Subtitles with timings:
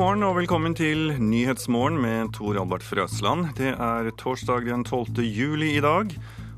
[0.00, 3.50] morgen og velkommen til Nyhetsmorgen med Tor Albert Frøsland.
[3.58, 5.18] Det er torsdag den 12.
[5.20, 6.14] juli i dag.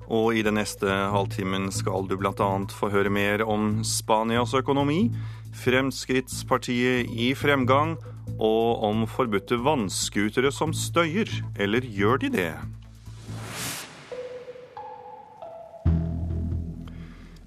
[0.07, 2.51] Og i den neste halvtimen skal du bl.a.
[2.71, 5.11] få høre mer om Spanias økonomi,
[5.59, 7.97] Fremskrittspartiet i fremgang,
[8.39, 11.27] og om forbudte vannskutere som støyer.
[11.59, 12.53] Eller gjør de det?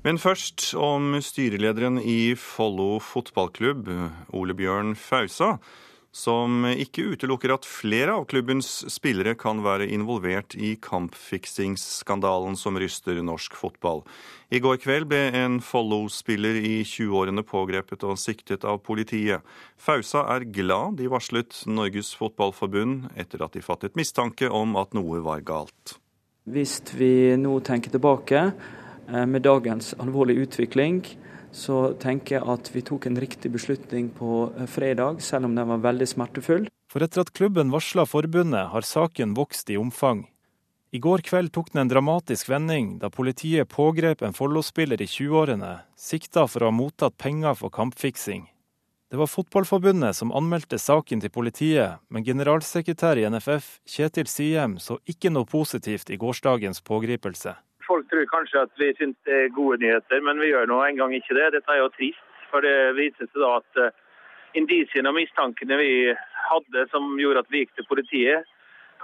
[0.04, 3.88] Men først om styrelederen i Follo fotballklubb,
[4.36, 5.56] Ole Bjørn Fausa,
[6.16, 13.20] som ikke utelukker at flere av klubbens spillere kan være involvert i kampfiksingsskandalen som ryster
[13.20, 14.06] norsk fotball.
[14.48, 19.44] I går kveld ble en Follo-spiller i 20-årene pågrepet og siktet av politiet.
[19.76, 25.20] Fausa er glad de varslet Norges Fotballforbund etter at de fattet mistanke om at noe
[25.26, 25.98] var galt.
[26.48, 28.48] Hvis vi nå tenker tilbake,
[29.08, 31.04] Eh, med dagens alvorlige utvikling
[31.56, 35.70] så tenker jeg at vi tok en riktig beslutning på eh, fredag, selv om den
[35.72, 36.68] var veldig smertefull.
[36.92, 40.26] For etter at klubben varsla forbundet, har saken vokst i omfang.
[40.96, 45.72] I går kveld tok den en dramatisk vending da politiet pågrep en Follo-spiller i 20-årene,
[46.00, 48.46] sikta for å ha mottatt penger for kampfiksing.
[49.12, 54.98] Det var Fotballforbundet som anmeldte saken til politiet, men generalsekretær i NFF, Kjetil Siem, så
[55.08, 57.54] ikke noe positivt i gårsdagens pågripelse.
[57.86, 61.14] Folk tror kanskje at vi syns det er gode nyheter, men vi gjør nå engang
[61.14, 61.52] ikke det.
[61.58, 63.94] Dette er jo trist, for det viser seg da at uh,
[64.58, 65.94] indisiene og mistankene vi
[66.50, 68.52] hadde som gjorde at vi gikk til politiet,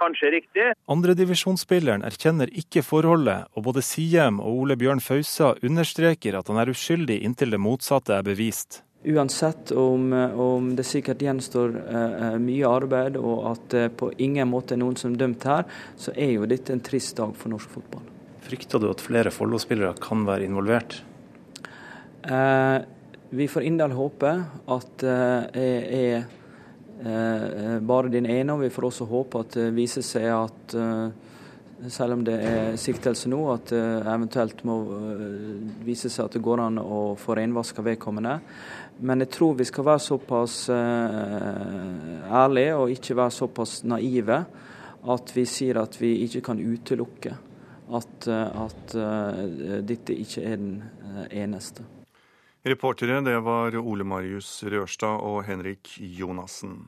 [0.00, 0.68] kanskje er riktig.
[0.90, 6.72] Andredivisjonsspilleren erkjenner ikke forholdet, og både Siem og Ole Bjørn Fausa understreker at han er
[6.72, 8.82] uskyldig inntil det motsatte er bevist.
[9.02, 14.50] Uansett om, om, det sikkert gjenstår uh, mye arbeid og at det uh, på ingen
[14.50, 15.66] måte er noen som er dømt her,
[15.98, 18.06] så er jo dette en trist dag for norsk fotball.
[18.52, 20.98] Frykter du at flere Follo-spillere kan være involvert?
[22.20, 22.82] Eh,
[23.32, 24.32] vi får inderlig håpe
[24.74, 25.12] at det
[25.56, 26.16] eh, er
[27.00, 31.86] eh, bare den ene, og vi får også håpe at det viser seg at eh,
[31.94, 33.80] selv om det er siktelse nå, at det
[34.12, 35.54] eventuelt må eh,
[35.86, 38.34] vise seg at det går an å få renvaska vedkommende.
[39.00, 44.42] Men jeg tror vi skal være såpass eh, ærlige og ikke være såpass naive
[45.16, 47.32] at vi sier at vi ikke kan utelukke
[47.96, 51.84] at, eh, at uh, dette ikke er den uh, eneste.
[52.62, 56.84] Reportere det var Ole Marius Rørstad og Henrik Jonassen.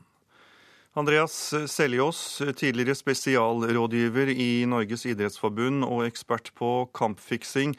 [0.94, 1.34] Andreas
[1.66, 7.74] Seljås, tidligere spesialrådgiver i Norges idrettsforbund og ekspert på kampfiksing.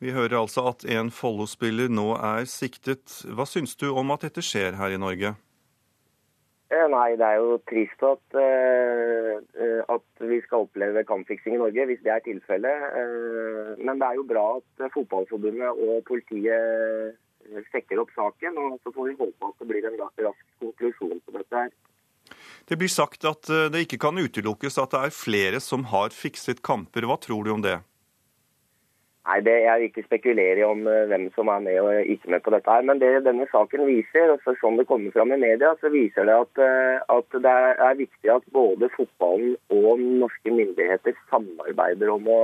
[0.00, 3.20] Vi hører altså at en Follo-spiller nå er siktet.
[3.28, 5.34] Hva syns du om at dette skjer her i Norge?
[6.74, 11.86] Eh, nei, det er jo trist at, uh, at vi skal oppleve kampfiksing i Norge,
[11.90, 12.86] hvis det er tilfellet.
[13.84, 17.14] Men det er jo bra at Fotballforbundet og politiet
[17.70, 18.58] sekker opp saken.
[18.58, 21.54] og Så får vi håpe at det blir en rask konklusjon på dette.
[21.54, 21.70] her.
[22.66, 26.64] Det blir sagt at det ikke kan utelukkes at det er flere som har fikset
[26.64, 27.04] kamper.
[27.04, 27.78] Hva tror du om det?
[29.24, 32.42] Nei, det, Jeg vil ikke spekulere om uh, hvem som er med og ikke med
[32.44, 32.70] på dette.
[32.70, 36.28] her, Men det denne saken viser, og sånn det kommer fram i media, så viser
[36.28, 37.54] det at, uh, at det
[37.88, 42.42] er, viktig at både fotballen og norske myndigheter samarbeider om å,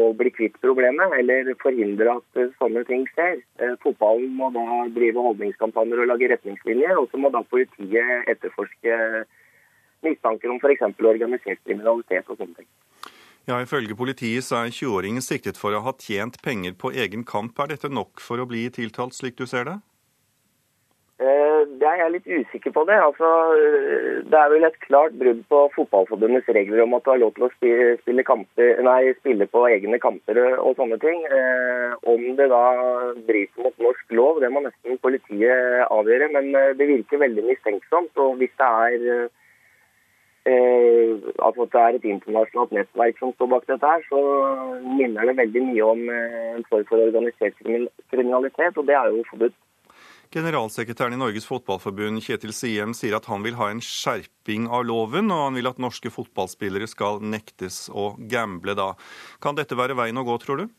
[0.00, 3.42] å bli kvitt problemet, eller forhindre at uh, sånne ting skjer.
[3.84, 8.96] fotballen må da drive holdningskampanjer og lage retningslinjer, og så må da politiet etterforske
[10.04, 10.88] mistanker om f.eks.
[10.96, 12.72] organisert kriminalitet og sånne ting.
[13.44, 17.58] Ja, Ifølge politiet så er 20-åringen siktet for å ha tjent penger på egen kamp.
[17.60, 19.80] Er dette nok for å bli tiltalt, slik du ser det?
[21.84, 22.84] Jeg er litt usikker på.
[22.88, 23.28] Det Altså,
[24.30, 27.46] det er vel et klart brudd på Fotballforbundets regler om at du har lov til
[27.46, 31.22] å spille, kamper, nei, spille på egne kamper og sånne ting.
[31.28, 32.64] Eh, om det da
[33.28, 36.30] bryter mot norsk lov, det må nesten politiet avgjøre.
[36.34, 38.12] Men eh, det virker veldig mistenksomt.
[38.24, 39.32] Og hvis det er eh,
[40.44, 44.20] at det er et internasjonalt nettverk som står bak dette, her, så
[44.98, 47.56] minner det veldig mye om eh, en form for organisert
[48.12, 49.56] kriminalitet, og det er jo forbudt.
[50.34, 55.30] Generalsekretæren i Norges Fotballforbund Kjetil Siem sier at han vil ha en skjerping av loven,
[55.30, 58.92] og han vil at norske fotballspillere skal nektes å gamble da.
[59.44, 60.72] Kan dette være veien å gå, tror du?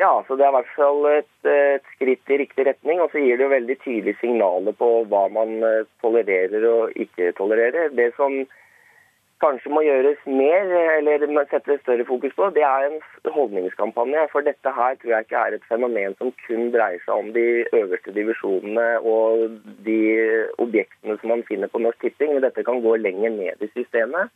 [0.00, 3.02] Ja, så det er i hvert fall et, et, skritt i riktig retning.
[3.04, 7.34] Og så gir det jo veldig tydelige signaler på hva man eh, tolererer og ikke
[7.36, 7.92] tolererer.
[7.98, 8.38] Det som
[9.44, 12.98] kanskje må gjøres mer, eller settes større fokus på, det er en
[13.34, 14.24] holdningskampanje.
[14.32, 17.46] For dette her tror jeg ikke er et fenomen som kun dreier seg om de
[17.68, 20.00] øverste divisjonene og de
[20.64, 22.38] objektene som man finner på Norsk Tipping.
[22.40, 24.32] Dette kan gå lenger ned i systemet.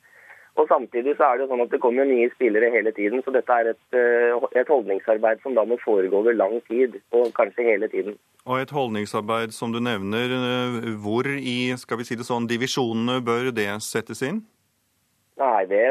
[0.55, 3.51] Og Samtidig så er det sånn at det kommer nye spillere hele tiden, så dette
[3.51, 7.89] er et, eh, et holdningsarbeid som da må foregå over lang tid, og kanskje hele
[7.91, 8.15] tiden.
[8.47, 13.19] Og et holdningsarbeid som du nevner, eh, hvor i skal vi si det sånn, divisjonene
[13.25, 14.45] bør det settes inn?
[15.37, 15.89] Nei, det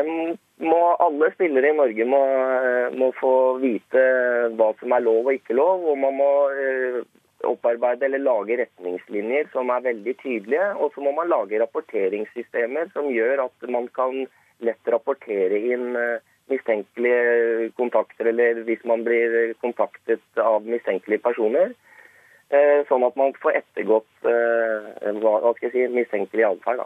[0.63, 2.21] må alle spillere i Norge må,
[2.95, 4.04] må, få vite
[4.56, 5.83] hva som er lov og ikke lov.
[5.92, 6.30] Og man må
[7.44, 10.69] opparbeide eller lage retningslinjer som er veldig tydelige.
[10.80, 14.24] Og så må man lage rapporteringssystemer som gjør at man kan
[14.65, 21.74] lett rapportere inn eh, mistenkelige kontakter, eller hvis man blir kontaktet av mistenkelige personer.
[22.54, 26.83] Eh, sånn at man får ettergått eh, hva skal jeg si, mistenkelig atferd.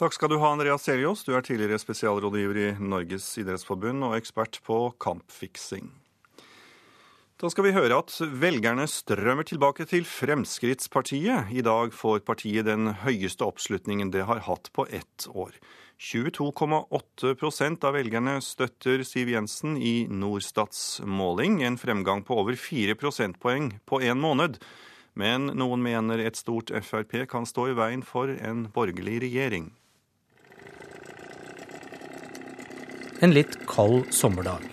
[0.00, 1.22] Takk skal du ha, Andreas Seljås.
[1.22, 5.92] Du er tidligere spesialrådgiver i Norges idrettsforbund og ekspert på kampfiksing.
[7.42, 11.50] Da skal vi høre at velgerne strømmer tilbake til Fremskrittspartiet.
[11.50, 15.50] I dag får partiet den høyeste oppslutningen det har hatt på ett år.
[16.02, 23.68] 22,8% av velgerne støtter Siv Jensen i Norstats måling, en fremgang på over 4 prosentpoeng
[23.86, 24.58] på én måned.
[25.14, 29.68] Men noen mener et stort Frp kan stå i veien for en borgerlig regjering.
[33.22, 34.66] En litt kald sommerdag.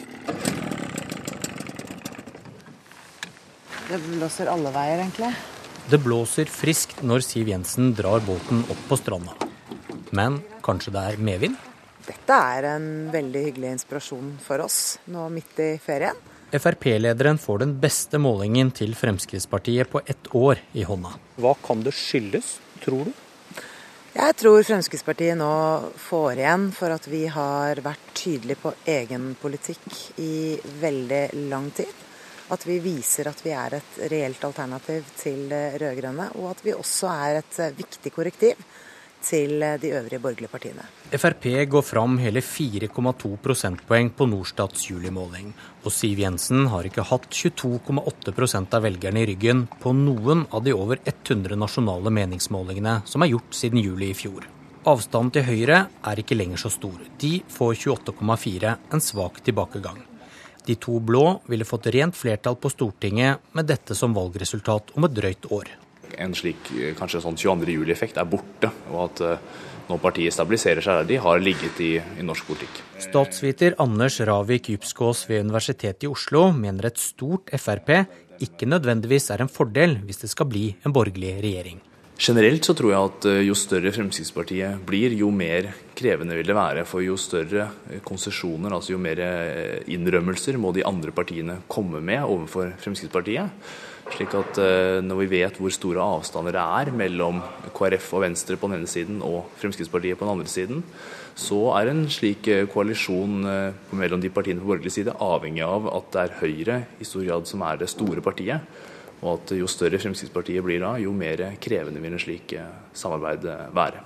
[3.90, 5.30] Det blåser alle veier, egentlig.
[5.94, 9.49] Det blåser friskt når Siv Jensen drar båten opp på stranda.
[10.16, 11.58] Men kanskje det er medvind?
[12.10, 16.18] Dette er en veldig hyggelig inspirasjon for oss nå midt i ferien.
[16.50, 21.12] Frp-lederen får den beste målingen til Fremskrittspartiet på ett år i hånda.
[21.38, 23.12] Hva kan det skyldes, tror du?
[24.16, 25.54] Jeg tror Fremskrittspartiet nå
[26.02, 29.86] får igjen for at vi har vært tydelige på egen politikk
[30.26, 31.94] i veldig lang tid.
[32.50, 36.74] At vi viser at vi er et reelt alternativ til det rød-grønne, og at vi
[36.74, 38.58] også er et viktig korrektiv
[39.26, 40.86] til eh, de øvrige borgerlige partiene.
[41.12, 45.54] Frp går fram hele 4,2 prosentpoeng på Norstats julimåling.
[45.84, 50.76] Og Siv Jensen har ikke hatt 22,8 av velgerne i ryggen på noen av de
[50.76, 54.48] over 100 nasjonale meningsmålingene som er gjort siden juli i fjor.
[54.88, 56.96] Avstanden til Høyre er ikke lenger så stor.
[57.20, 60.00] De får 28,4, en svak tilbakegang.
[60.66, 65.16] De to blå ville fått rent flertall på Stortinget med dette som valgresultat om et
[65.18, 65.72] drøyt år.
[66.20, 66.70] En slik
[67.00, 67.74] kanskje sånn 22.
[67.78, 69.44] juli-effekt er borte, og at eh,
[69.90, 72.82] når partiet stabiliserer seg der de har ligget i, i norsk politikk.
[73.02, 77.94] Statsviter Anders Ravik Djupskås ved Universitetet i Oslo mener et stort Frp
[78.40, 81.82] ikke nødvendigvis er en fordel hvis det skal bli en borgerlig regjering.
[82.20, 86.56] Generelt så tror jeg at eh, jo større Fremskrittspartiet blir, jo mer krevende vil det
[86.58, 86.84] være.
[86.88, 92.02] For jo større eh, konsesjoner, altså jo mer eh, innrømmelser må de andre partiene komme
[92.04, 93.72] med overfor Fremskrittspartiet.
[94.10, 94.58] Slik at
[95.06, 97.40] når vi vet hvor store avstander det er mellom
[97.76, 100.82] KrF og Venstre på den ene siden og Fremskrittspartiet på den andre siden,
[101.40, 103.46] så er en slik koalisjon
[103.96, 107.48] mellom de partiene på borgerlig side avhengig av at det er Høyre i stor grad
[107.48, 108.66] som er det store partiet.
[109.20, 113.48] Og at jo større Fremskrittspartiet blir da, jo mer krevende vil en slik eh, samarbeid
[113.52, 114.04] eh, være.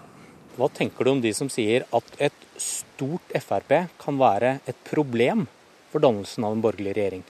[0.58, 5.48] Hva tenker du om de som sier at et stort Frp kan være et problem
[5.94, 7.24] for dannelsen av en borgerlig regjering?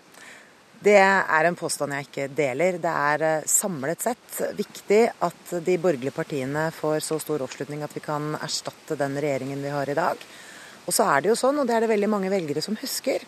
[0.84, 2.76] Det er en påstand jeg ikke deler.
[2.82, 7.94] Det er eh, samlet sett viktig at de borgerlige partiene får så stor oppslutning at
[7.96, 10.26] vi kan erstatte den regjeringen vi har i dag.
[10.84, 13.24] Og så er det jo sånn, og det er det veldig mange velgere som husker,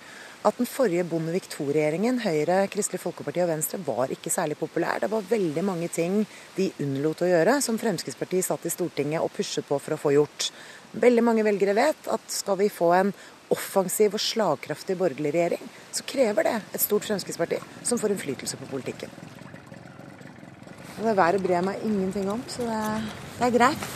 [0.46, 5.00] at den forrige Bondevik II-regjeringen, Høyre, Kristelig Folkeparti og Venstre, var ikke særlig populær.
[5.02, 6.20] Det var veldig mange ting
[6.58, 10.12] de unnlot å gjøre, som Fremskrittspartiet satt i Stortinget og pushet på for å få
[10.18, 10.52] gjort.
[11.00, 13.16] Veldig mange velgere vet at skal vi få en
[13.54, 18.72] offensiv og slagkraftig borgerlig regjering, så krever det et stort Fremskrittsparti som får innflytelse på
[18.72, 19.14] politikken.
[20.96, 22.82] Og det været bryr jeg meg ingenting om, så det,
[23.38, 23.88] det er greit.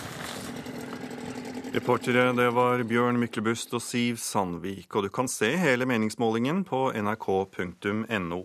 [1.70, 4.90] Reportere det var Bjørn Myklebust og Siv Sandvik.
[4.96, 8.42] Og du kan se hele meningsmålingen på nrk.no.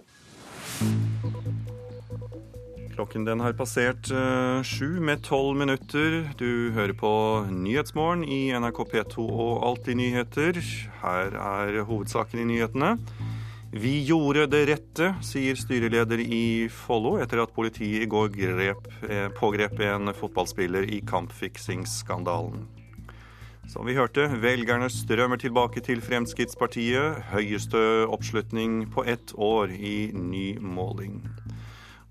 [2.94, 6.20] Klokken den har passert uh, sju med tolv minutter.
[6.38, 7.10] Du hører på
[7.50, 10.60] Nyhetsmorgen i NRK P2 og Alltid nyheter.
[11.00, 12.92] Her er hovedsaken i nyhetene.
[13.74, 19.26] Vi gjorde det rette, sier styreleder i Follo etter at politiet i går grep, eh,
[19.34, 22.68] pågrep en fotballspiller i kampfiksingsskandalen.
[23.66, 27.24] Som vi hørte, velgerne strømmer tilbake til Fremskrittspartiet.
[27.34, 31.24] Høyeste oppslutning på ett år i ny måling.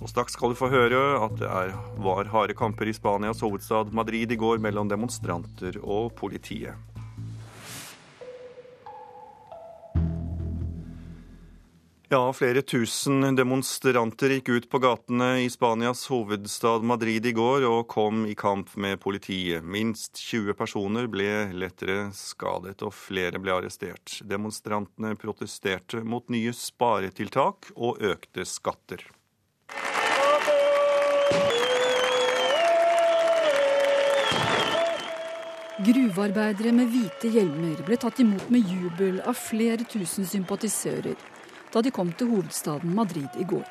[0.03, 1.69] Og Straks skal du få høre at det er,
[2.03, 6.75] var harde kamper i Spanias hovedstad Madrid i går mellom demonstranter og politiet.
[12.11, 17.87] Ja, flere tusen demonstranter gikk ut på gatene i Spanias hovedstad Madrid i går og
[17.95, 19.63] kom i kamp med politiet.
[19.63, 24.19] Minst 20 personer ble lettere skadet og flere ble arrestert.
[24.29, 29.07] Demonstrantene protesterte mot nye sparetiltak og økte skatter.
[35.81, 41.15] Gruvearbeidere med hvite hjelmer ble tatt imot med jubel av flere tusen sympatisører
[41.73, 43.63] da de kom til hovedstaden Madrid i går.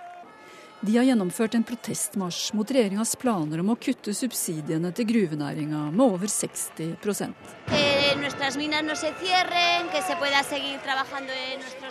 [0.82, 6.02] De har gjennomført en protestmarsj mot regjeringas planer om å kutte subsidiene til gruvenæringa med
[6.02, 7.71] over 60%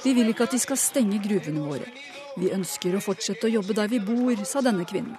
[0.04, 1.88] Vi vil ikke at de skal stenge gruvene våre.
[2.36, 5.16] Vi ønsker å fortsette å jobbe der vi bor, sa denne kvinnen.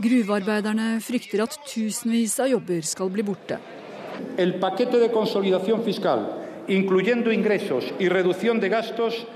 [0.00, 3.60] Gruvearbeiderne frykter at tusenvis av jobber skal bli borte.
[4.36, 9.26] El paquete de consolidación fiscal, incluyendo ingresos y reducción de gastos,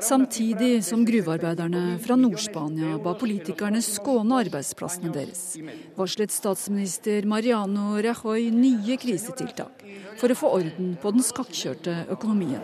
[0.00, 5.56] Samtidig som gruvearbeiderne fra Nord-Spania ba politikerne skåne arbeidsplassene deres,
[5.96, 9.84] varslet statsminister Mariano Rajoy nye krisetiltak
[10.20, 12.60] for å få orden på den skakkjørte økonomien.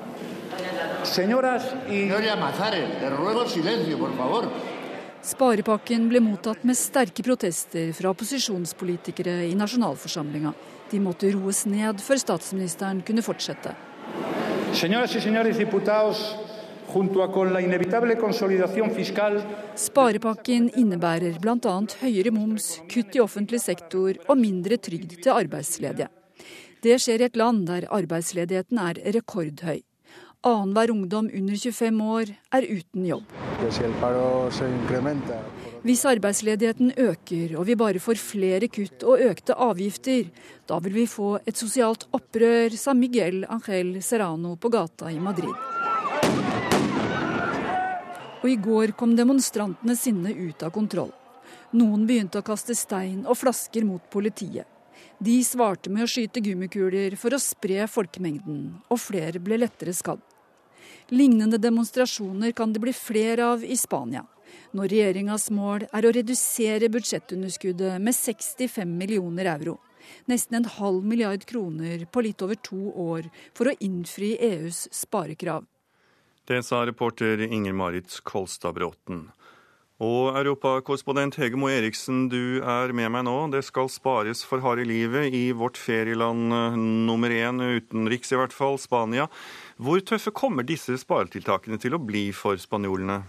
[5.26, 10.52] Sparepakken ble mottatt med sterke protester fra opposisjonspolitikere i nasjonalforsamlinga.
[10.90, 13.72] De måtte roes ned før statsministeren kunne fortsette.
[19.86, 21.74] Sparepakken innebærer bl.a.
[22.02, 26.08] høyere moms, kutt i offentlig sektor og mindre trygd til arbeidsledige.
[26.84, 29.80] Det skjer i et land der arbeidsledigheten er rekordhøy.
[30.46, 33.24] Annenhver ungdom under 25 år er uten jobb.
[35.86, 40.32] Hvis arbeidsledigheten øker og vi bare får flere kutt og økte avgifter,
[40.66, 45.54] da vil vi få et sosialt opprør, sa Miguel Angel Serrano på gata i Madrid
[48.46, 51.10] og i går kom demonstrantenes sinne ut av kontroll.
[51.74, 54.68] Noen begynte å kaste stein og flasker mot politiet.
[55.18, 60.22] De svarte med å skyte gummikuler for å spre folkemengden, og flere ble lettere skadd.
[61.10, 64.22] Lignende demonstrasjoner kan det bli flere av i Spania,
[64.76, 69.78] når regjeringas mål er å redusere budsjettunderskuddet med 65 millioner euro.
[70.30, 75.66] Nesten en halv milliard kroner på litt over to år for å innfri EUs sparekrav.
[76.46, 79.26] Det sa reporter Inger Marit Kolstad Bråten.
[79.96, 83.36] Og europakorrespondent Hege Moe Eriksen, du er med meg nå.
[83.48, 86.76] Det skal spares for harde livet i vårt ferieland eh,
[87.08, 89.24] nummer én, utenriks i hvert fall, Spania.
[89.80, 93.22] Hvor tøffe kommer disse sparetiltakene til å bli for spanjolene?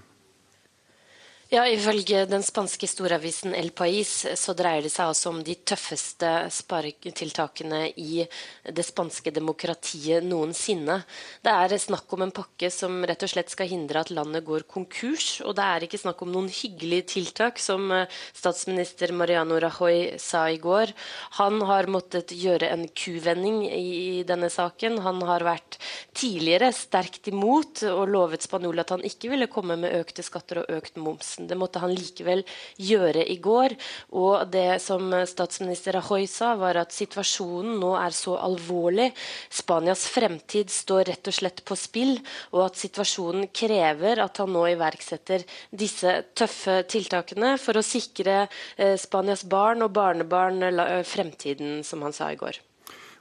[1.48, 6.27] Ja, Ifølge den spanske storavisen El Pais så dreier det seg altså om de tøffeste
[6.51, 8.25] sparetiltakene i
[8.68, 10.98] det spanske demokratiet noensinne.
[11.39, 14.66] Det er snakk om en pakke som rett og slett skal hindre at landet går
[14.68, 15.38] konkurs.
[15.48, 20.50] Og det er ikke snakk om noen hyggelige tiltak, som eh, statsminister Mariano Rajoy sa
[20.51, 20.92] i går.
[21.39, 25.00] Han har måttet gjøre en kuvending i denne saken.
[25.08, 25.80] Han har vært
[26.12, 30.80] tidligere sterkt imot og lovet Spanjol at han ikke ville komme med økte skatter og
[30.82, 31.37] økt moms.
[31.38, 32.44] Det måtte han likevel
[32.82, 33.75] gjøre i går.
[34.17, 39.10] Og det som statsminister Rajoy sa, var at situasjonen nå er så alvorlig.
[39.53, 42.15] Spanias fremtid står rett og slett på spill,
[42.56, 48.96] og at situasjonen krever at han nå iverksetter disse tøffe tiltakene for å sikre eh,
[49.00, 50.63] Spanias barn og barnebarn
[51.08, 52.67] fremtiden, som han sa i går.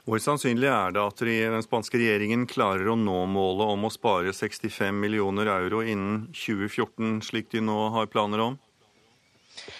[0.07, 4.31] Hvor sannsynlig er det at den spanske regjeringen klarer å nå målet om å spare
[4.31, 8.55] 65 millioner euro innen 2014, slik de nå har planer om?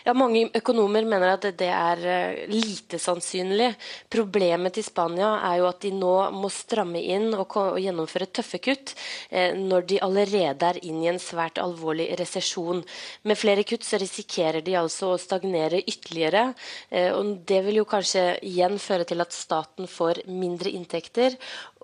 [0.06, 3.74] Ja, Mange økonomer mener at det er eh, lite sannsynlig.
[4.12, 8.94] Problemet til Spania er jo at de nå må stramme inn og, gjennomføre tøffe kutt
[9.30, 12.84] eh, når de allerede er inn i en svært alvorlig resesjon.
[13.28, 16.50] Med flere kutt så risikerer de altså å stagnere ytterligere.
[16.90, 21.36] Eh, og Det vil jo kanskje igjen føre til at staten får mindre inntekter,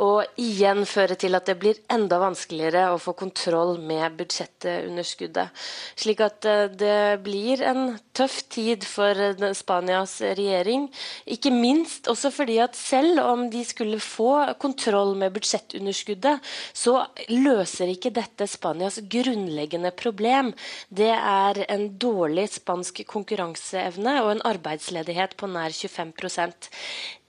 [0.03, 5.53] og igjen føre til at det blir enda vanskeligere å få kontroll med budsjettunderskuddet.
[5.99, 6.47] Slik at
[6.79, 7.82] det blir en
[8.15, 10.87] tøff tid for eh, Spanias regjering.
[11.25, 16.99] Ikke minst også fordi at selv om de skulle få kontroll med budsjettunderskuddet, så
[17.31, 20.53] løser ikke dette Spanias grunnleggende problem.
[20.89, 26.13] Det er en dårlig spansk konkurranseevne og en arbeidsledighet på nær 25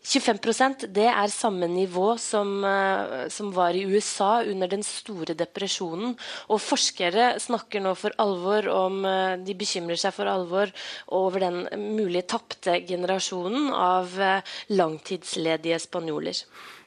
[0.05, 6.13] 25% det er samme nivå som, eh, som, var i USA under den store depresjonen.
[6.53, 10.69] Og forskere snakker nå for alvor om eh, De bekymrer seg for alvor
[11.09, 11.65] over den
[11.97, 16.37] mulige tapte generasjonen av eh, langtidsledige spanjoler.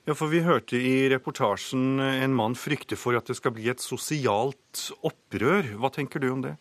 [0.07, 3.83] Ja, for Vi hørte i reportasjen en mann frykte for at det skal bli et
[3.83, 5.73] sosialt opprør.
[5.81, 6.55] Hva tenker du om det?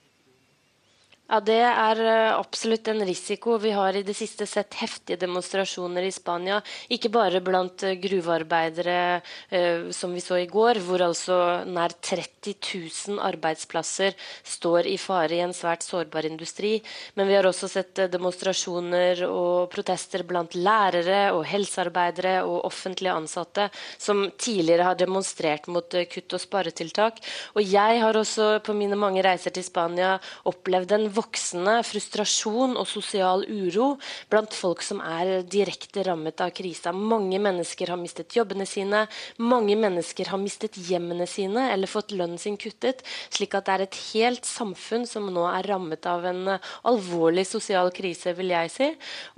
[1.26, 3.56] Ja, Det er eh, absolutt en risiko.
[3.58, 6.60] Vi har i det siste sett heftige demonstrasjoner i Spania.
[6.86, 12.54] Ikke bare blant eh, gruvearbeidere, eh, som vi så i går, hvor altså nær 30
[12.62, 14.14] 000 arbeidsplasser
[14.46, 16.76] står i fare i en svært sårbar industri.
[17.18, 23.66] Men vi har også sett demonstrasjoner og protester blant lærere og helsearbeidere og offentlige ansatte,
[23.98, 27.18] som tidligere har demonstrert mot kutt og sparetiltak.
[27.58, 30.14] Og jeg har også på mine mange reiser til Spania
[30.46, 33.94] opplevd en voksende frustrasjon og sosial uro
[34.32, 36.92] blant folk som er direkte rammet av krisa.
[36.92, 39.06] Mange mennesker har mistet jobbene sine,
[39.38, 43.86] mange mennesker har mistet hjemmene sine eller fått lønnen sin kuttet, slik at det er
[43.86, 46.56] et helt samfunn som nå er rammet av en
[46.86, 48.90] alvorlig sosial krise, vil jeg si.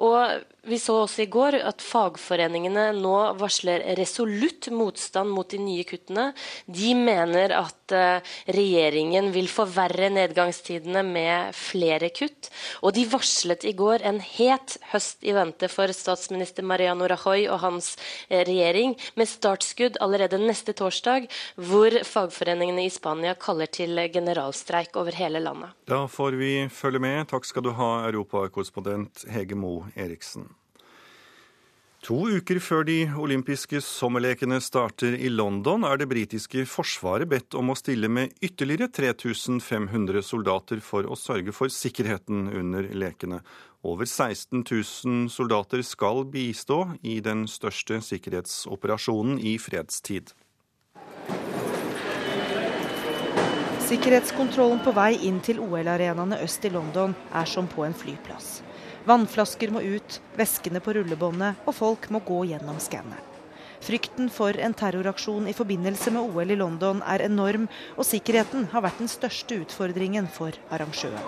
[0.05, 5.85] Og vi så også i går at fagforeningene nå varsler resolutt motstand mot de nye
[5.89, 6.31] kuttene.
[6.67, 12.51] De mener at uh, regjeringen vil forverre nedgangstidene med flere kutt.
[12.83, 17.63] Og de varslet i går en het høst i vente for statsminister Mariano Rajoy og
[17.65, 17.95] hans
[18.31, 25.17] uh, regjering, med startskudd allerede neste torsdag, hvor fagforeningene i Spania kaller til generalstreik over
[25.17, 25.75] hele landet.
[25.89, 27.25] Da får vi følge med.
[27.33, 30.49] Takk skal du ha, europakorrespondent Hege Moe Eriksen.
[32.07, 37.73] To uker før de olympiske sommerlekene starter i London, er det britiske forsvaret bedt om
[37.73, 43.41] å stille med ytterligere 3500 soldater for å sørge for sikkerheten under lekene.
[43.83, 50.31] Over 16 000 soldater skal bistå i den største sikkerhetsoperasjonen i fredstid.
[53.89, 58.59] Sikkerhetskontrollen på vei inn til OL-arenaene øst i London er som på en flyplass.
[59.09, 63.25] Vannflasker må ut, veskene på rullebåndet, og folk må gå gjennom skanneren.
[63.81, 68.85] Frykten for en terroraksjon i forbindelse med OL i London er enorm, og sikkerheten har
[68.85, 71.23] vært den største utfordringen for arrangøren.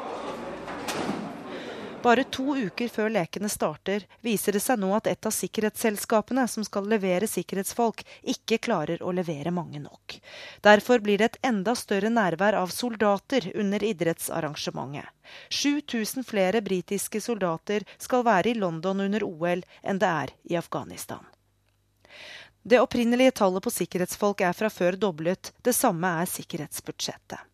[2.03, 6.65] Bare to uker før lekene starter, viser det seg nå at et av sikkerhetsselskapene som
[6.65, 8.01] skal levere sikkerhetsfolk,
[8.33, 10.17] ikke klarer å levere mange nok.
[10.65, 15.13] Derfor blir det et enda større nærvær av soldater under idrettsarrangementet.
[15.53, 21.21] 7000 flere britiske soldater skal være i London under OL enn det er i Afghanistan.
[22.63, 27.50] Det opprinnelige tallet på sikkerhetsfolk er fra før doblet, det samme er sikkerhetsbudsjettet.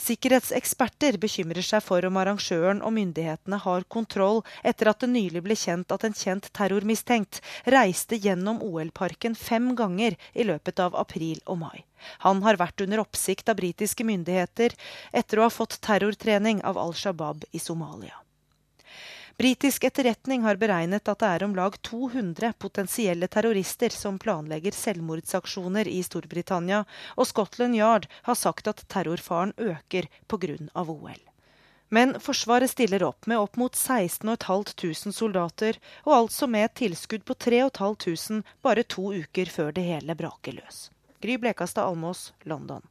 [0.00, 5.56] Sikkerhetseksperter bekymrer seg for om arrangøren og myndighetene har kontroll etter at det nylig ble
[5.58, 7.42] kjent at en kjent terrormistenkt
[7.74, 11.84] reiste gjennom OL-parken fem ganger i løpet av april og mai.
[12.24, 14.74] Han har vært under oppsikt av britiske myndigheter
[15.12, 18.16] etter å ha fått terrortrening av Al Shabaab i Somalia.
[19.40, 25.88] Britisk etterretning har beregnet at det er om lag 200 potensielle terrorister som planlegger selvmordsaksjoner
[25.88, 26.82] i Storbritannia,
[27.16, 30.58] og Scotland Yard har sagt at terrorfaren øker pga.
[30.84, 31.22] OL.
[31.88, 37.38] Men Forsvaret stiller opp med opp mot 16.500 soldater, og altså med et tilskudd på
[37.48, 40.90] 3500 bare to uker før det hele braker løs.
[41.24, 42.84] Gry Blekastad Almås, London.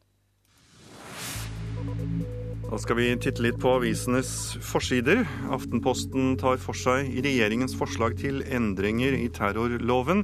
[2.70, 4.30] Da skal vi titte litt på avisenes
[4.62, 5.24] forsider.
[5.50, 10.22] Aftenposten tar for seg regjeringens forslag til endringer i terrorloven.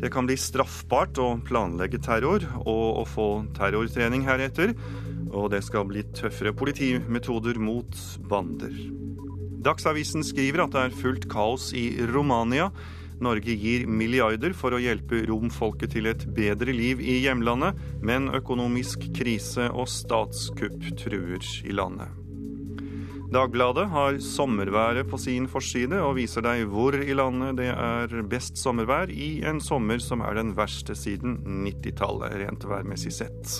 [0.00, 4.72] Det kan bli straffbart å planlegge terror og å få terrortrening heretter.
[5.28, 8.00] Og det skal bli tøffere politimetoder mot
[8.32, 8.72] bander.
[9.64, 12.70] Dagsavisen skriver at det er fullt kaos i Romania.
[13.22, 19.06] Norge gir milliarder for å hjelpe romfolket til et bedre liv i hjemlandet, men økonomisk
[19.14, 22.20] krise og statskupp truer i landet.
[23.34, 28.60] Dagbladet har sommerværet på sin forside og viser deg hvor i landet det er best
[28.60, 33.56] sommervær i en sommer som er den verste siden 90-tallet, rent værmessig sett.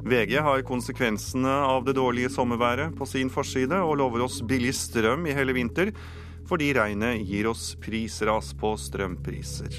[0.00, 5.28] VG har konsekvensene av det dårlige sommerværet på sin forside og lover oss billig strøm
[5.28, 5.92] i hele vinter,
[6.50, 9.76] fordi regnet gir oss prisras på strømpriser.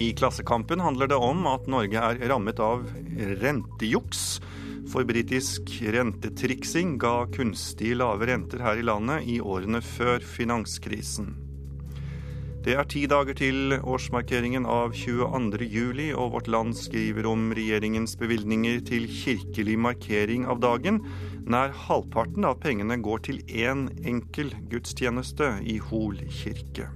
[0.00, 2.84] I Klassekampen handler det om at Norge er rammet av
[3.40, 4.24] rentejuks.
[4.92, 11.34] For britisk rentetriksing ga kunstig lave renter her i landet i årene før finanskrisen.
[12.66, 15.68] Det er ti dager til årsmarkeringen av 22.
[15.70, 20.98] juli, og Vårt Land skriver om regjeringens bevilgninger til kirkelig markering av dagen,
[21.46, 26.88] Nær halvparten av pengene går til én enkel gudstjeneste i Hol kirke.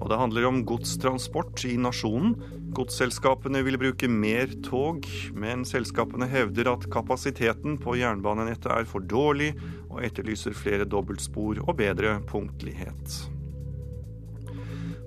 [0.00, 2.32] Og det handler om godstransport i nasjonen.
[2.72, 5.04] Godsselskapene vil bruke mer tog,
[5.36, 9.52] men selskapene hevder at kapasiteten på jernbanenettet er for dårlig,
[9.90, 13.20] og etterlyser flere dobbeltspor og bedre punktlighet.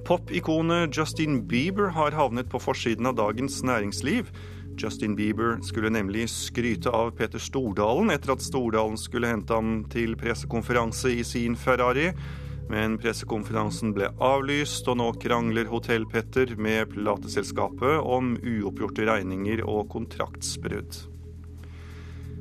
[0.06, 4.30] Popikonet Justin Bieber har havnet på forsiden av Dagens Næringsliv.
[4.78, 10.18] Justin Bieber skulle nemlig skryte av Peter Stordalen etter at Stordalen skulle hente ham til
[10.20, 12.10] pressekonferanse i sin Ferrari.
[12.72, 21.04] Men pressekonferansen ble avlyst, og nå krangler Hotell-Petter med plateselskapet om uoppgjorte regninger og kontraktsbrudd.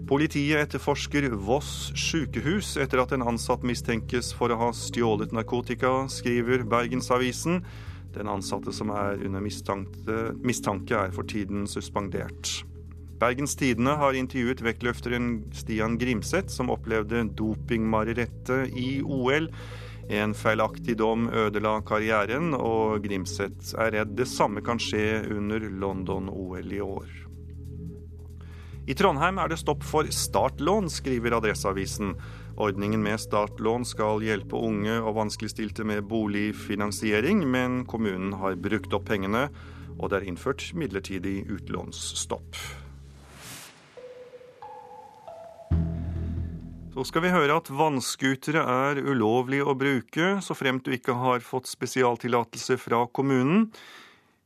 [0.09, 6.67] Politiet etterforsker Voss sykehus etter at en ansatt mistenkes for å ha stjålet narkotika, skriver
[6.69, 7.63] Bergensavisen.
[8.13, 12.63] Den ansatte som er under mistanke, mistanke er for tiden suspendert.
[13.23, 19.47] Bergens Tidende har intervjuet vektløfteren Stian Grimseth, som opplevde dopingmarerittet i OL.
[20.11, 26.75] En feilaktig dom ødela karrieren, og Grimseth er redd det samme kan skje under London-OL
[26.75, 27.13] i år.
[28.91, 32.17] I Trondheim er det stopp for startlån, skriver Adresseavisen.
[32.63, 39.09] Ordningen med startlån skal hjelpe unge og vanskeligstilte med boligfinansiering, men kommunen har brukt opp
[39.09, 39.49] pengene,
[39.99, 42.61] og det er innført midlertidig utlånsstopp.
[46.93, 51.43] Så skal vi høre at vannskutere er ulovlig å bruke, så fremt du ikke har
[51.43, 53.73] fått spesialtillatelse fra kommunen.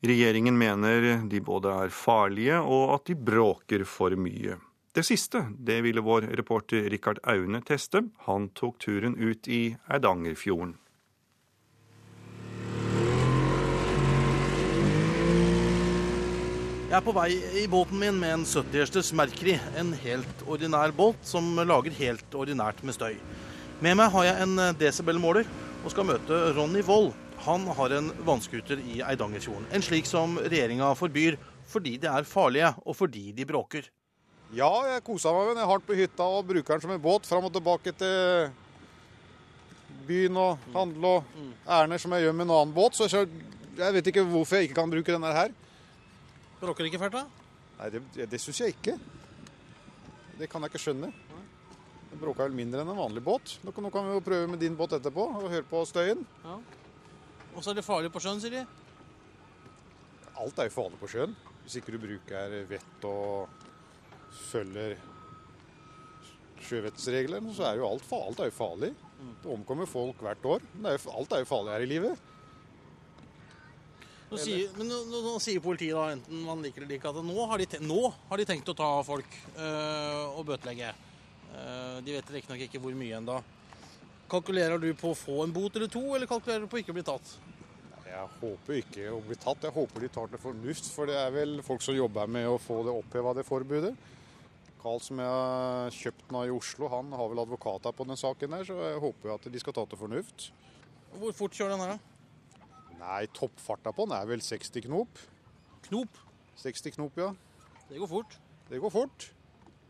[0.07, 4.57] Regjeringen mener de både er farlige og at de bråker for mye.
[4.97, 8.01] Det siste det ville vår reporter Rikard Aune teste.
[8.25, 10.71] Han tok turen ut i Eidangerfjorden.
[16.87, 17.29] Jeg er på vei
[17.61, 22.81] i båten min med en 70-hjertes Mercury, en helt ordinær båt som lager helt ordinært
[22.81, 23.19] med støy.
[23.85, 25.45] Med meg har jeg en desibelmåler
[25.83, 27.13] og skal møte Ronny Wold.
[27.45, 29.69] Han har en vannskuter i Eidangerfjorden.
[29.77, 31.37] En slik som regjeringa forbyr
[31.69, 33.93] fordi de er farlige og fordi de bråker.
[34.55, 37.27] Ja, jeg kosa meg med den hardt på hytta og bruker den som en båt
[37.27, 38.53] fram og tilbake til
[40.07, 42.95] byen og handle og ærender som jeg gjør med en annen båt.
[42.95, 45.51] Så jeg vet ikke hvorfor jeg ikke kan bruke denne her.
[46.61, 47.27] Bråker ikke fælt, da?
[47.81, 48.95] Nei, det, det syns jeg ikke.
[50.39, 51.11] Det kan jeg ikke skjønne.
[52.13, 53.59] Det bråker vel mindre enn en vanlig båt.
[53.67, 56.23] Nå kan vi jo prøve med din båt etterpå og høre på støyen.
[56.47, 56.57] Ja.
[57.57, 58.65] Og så er det farlig på sjøen, sier de?
[60.39, 61.35] Alt er jo farlig på sjøen.
[61.65, 63.66] Hvis ikke du bruker vett og
[64.37, 64.97] følger
[66.67, 68.93] sjøvettsreglene, så er jo alt, alt er jo farlig.
[69.43, 70.65] Det omkommer folk hvert år.
[70.75, 72.25] Men er jo, alt er jo farlig her i livet.
[74.27, 77.27] Nå sier, men nå, nå, sier politiet, da, enten man liker det eller ikke, at
[77.29, 80.89] nå har de, nå har de tenkt å ta folk øh, og bøtelegge.
[81.47, 83.37] Uh, de vet riktignok ikke hvor mye ennå.
[84.27, 86.99] Kalkulerer du på å få en bot eller to, eller kalkulerer du på ikke å
[86.99, 87.37] bli tatt?
[88.07, 89.63] Jeg håper ikke å bli tatt.
[89.63, 92.59] Jeg håper de tar til fornuft, for det er vel folk som jobber med å
[92.59, 93.95] få det oppheva, det forbudet.
[94.87, 98.53] Carl som jeg har kjøpt nå i Oslo, han har vel advokater på den saken
[98.55, 100.45] der, så jeg håper at de skal ta til fornuft.
[101.19, 102.67] Hvor fort kjører den her, da?
[103.01, 105.19] Nei, toppfarta på den er vel 60 knop.
[105.89, 106.21] Knop?
[106.63, 107.33] 60 knop, ja.
[107.89, 108.37] Det går fort.
[108.71, 109.27] Det går fort.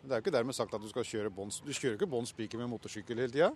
[0.01, 2.09] Men det er jo ikke dermed sagt at du skal kjøre bånn Du kjører ikke
[2.17, 3.51] bånn spiker med motorsykkel hele tida.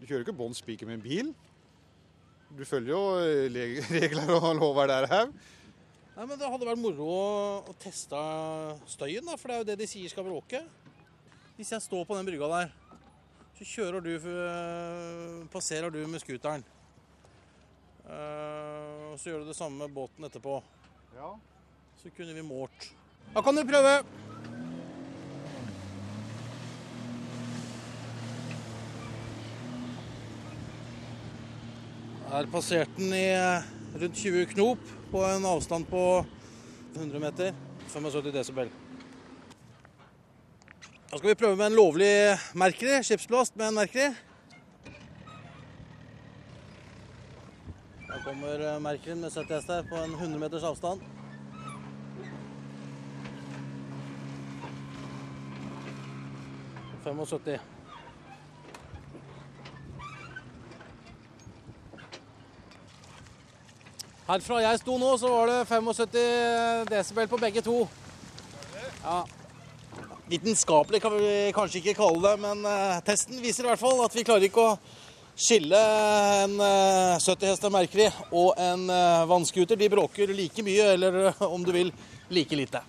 [0.00, 1.32] Du kjører ikke bånn spiker med en bil.
[2.58, 3.02] Du følger jo
[3.96, 5.32] regler og lover der her.
[6.20, 7.04] Nei, men Det hadde vært moro
[7.64, 8.18] å, teste
[8.92, 10.58] støyen, da, for det er jo det de sier skal bråke.
[11.56, 12.74] Hvis jeg står på den brygga der,
[13.56, 14.10] så kjører du,
[15.48, 16.66] passerer du med scooteren.
[18.04, 20.58] Uh, så gjør du det samme med båten etterpå.
[21.16, 21.32] Ja.
[22.02, 22.90] Så kunne vi målt.
[23.32, 23.96] Da kan du prøve.
[32.28, 34.78] Her passerte den i rundt 20 knop
[35.10, 36.24] på en avstand på
[36.94, 37.54] 100 meter.
[37.88, 38.70] 75 desibel.
[41.10, 42.10] Da skal vi prøve med en lovlig
[42.54, 43.02] merkeri.
[43.02, 44.12] skipsblast med en merkeri.
[48.06, 51.00] Da kommer Mercury'n med 70 hester på en 100 meters avstand.
[57.04, 57.58] Femogsytti.
[64.30, 67.80] Herfra jeg sto nå, så var det 75 desibel på begge to.
[69.02, 69.24] Ja.
[70.30, 74.14] Vitenskapelig kan vi kanskje ikke kalle det, men uh, testen viser i hvert fall at
[74.14, 74.76] vi klarer ikke å
[75.34, 75.80] skille
[76.44, 79.74] en uh, 70 hester Mercury og en uh, vannskuter.
[79.74, 81.90] De bråker like mye, eller om du vil,
[82.30, 82.84] like lite.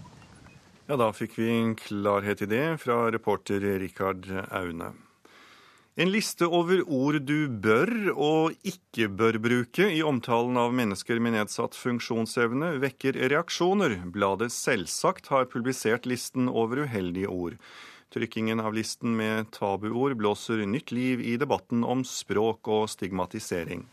[0.86, 4.94] Ja, da fikk vi en klarhet i det fra reporter Rikard Aune.
[6.02, 11.36] En liste over ord du bør og ikke bør bruke i omtalen av mennesker med
[11.36, 14.00] nedsatt funksjonsevne, vekker reaksjoner.
[14.10, 17.60] Bladet Selvsagt har publisert listen over uheldige ord.
[18.16, 23.86] Trykkingen av listen med tabuord blåser nytt liv i debatten om språk og stigmatisering.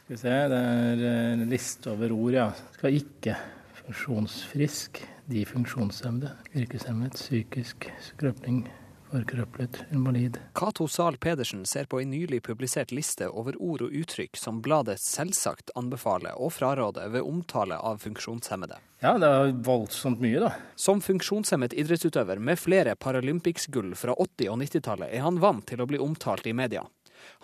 [0.00, 2.50] Skal vi se, det er en liste over ord, ja.
[2.78, 3.36] Skal ikke.
[3.84, 8.64] Funksjonsfrisk, de funksjonshemmede, yrkeshemmet, psykisk skrøpning,
[9.10, 10.38] forkrøplet, invalid.
[10.58, 14.98] Cato Zahl Pedersen ser på en nylig publisert liste over ord og uttrykk som bladet
[15.02, 18.78] selvsagt anbefaler og fraråder ved omtale av funksjonshemmede.
[19.02, 20.52] Ja, det er voldsomt mye, da.
[20.74, 25.86] Som funksjonshemmet idrettsutøver med flere Paralympics-gull fra 80- og 90-tallet er han vant til å
[25.86, 26.82] bli omtalt i media.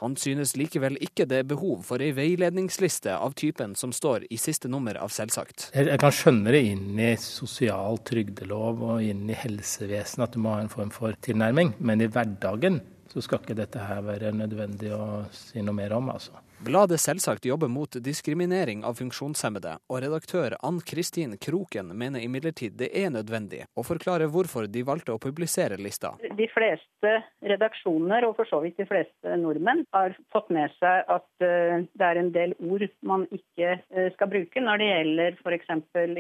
[0.03, 4.39] Han synes likevel ikke det er behov for ei veiledningsliste av typen som står i
[4.41, 5.71] siste nummer av Selvsagt.
[5.75, 10.57] Jeg, kan skjønne det inn i sosial trygdelov og inn i helsevesenet at du må
[10.57, 12.81] ha en form for tilnærming, men i hverdagen
[13.13, 16.44] så skal ikke dette her være nødvendig å si noe mer om, altså.
[16.65, 22.89] Bladet Selvsagt jobber mot diskriminering av funksjonshemmede, og redaktør Ann Kristin Kroken mener imidlertid det
[22.97, 26.15] er nødvendig å forklare hvorfor de valgte å publisere lista.
[26.25, 27.13] De fleste
[27.45, 32.09] redaksjoner, og for så vidt de fleste nordmenn, har fått med seg at eh, det
[32.09, 35.75] er en del ord man ikke eh, skal bruke når det gjelder f.eks.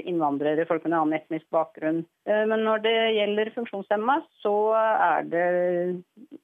[0.05, 2.05] innvandrere, folk med annen etnisk bakgrunn.
[2.29, 5.49] Eh, men når det gjelder funksjonshemma, så er det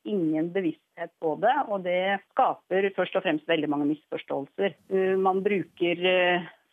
[0.08, 0.54] ingen
[0.90, 4.74] bevissthet på det, og det skaper først og fremst veldig mange misforståelser.
[4.90, 5.96] Uh, Man bruker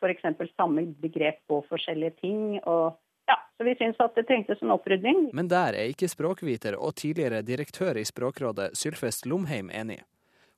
[0.02, 0.24] f.eks.
[0.56, 2.60] samme begrep på forskjellige ting.
[2.66, 5.30] og ja, så Vi syns at det trengtes en opprydning.
[5.34, 10.04] Men der er ikke språkviter og tidligere direktør i Språkrådet Sylfest Lomheim enig.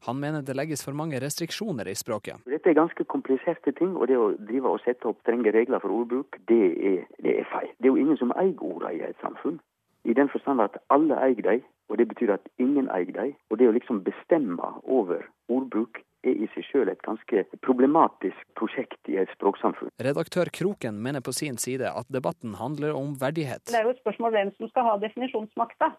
[0.07, 2.39] Han mener det legges for mange restriksjoner i språket.
[2.47, 5.91] Dette er ganske kompliserte ting, og det å drive og sette opp strenge regler for
[5.91, 7.73] ordbruk, det er, det er feil.
[7.79, 9.59] Det er jo ingen som eier ordene i et samfunn.
[10.07, 13.33] I den forstand at alle eier dem, og det betyr at ingen eier dem.
[13.49, 19.11] Og det å liksom bestemme over ordbruk er i seg selv et ganske problematisk prosjekt
[19.11, 19.91] i et språksamfunn.
[20.03, 23.65] Redaktør Kroken mener på sin side at debatten handler om verdighet.
[23.71, 25.93] Det er jo et spørsmål hvem som skal ha definisjonsmakta.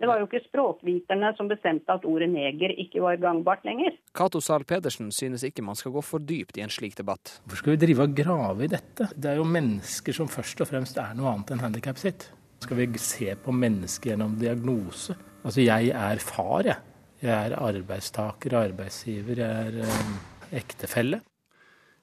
[0.00, 3.98] Det var jo ikke språkviterne som bestemte at ordet neger ikke var gangbart lenger.
[4.16, 7.36] Cato Zahl Pedersen synes ikke man skal gå for dypt i en slik debatt.
[7.44, 9.10] Hvorfor skal vi drive og grave i dette?
[9.12, 12.30] Det er jo mennesker som først og fremst er noe annet enn handikapet sitt.
[12.60, 15.16] Skal vi se på mennesket gjennom diagnose?
[15.40, 16.76] Altså, jeg er far, jeg.
[17.20, 20.14] Jeg er arbeidstaker, arbeidsgiver, jeg er um,
[20.56, 21.20] ektefelle.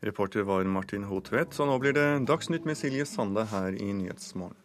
[0.06, 4.58] Reporter var Martin Hotvedt, så nå blir det Dagsnytt med Silje Sande her i Nyhetsmorgen.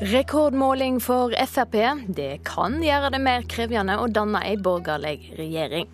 [0.00, 1.74] Rekordmåling for Frp.
[2.06, 5.88] Det kan gjøre det mer krevende å danne ei borgerlig regjering.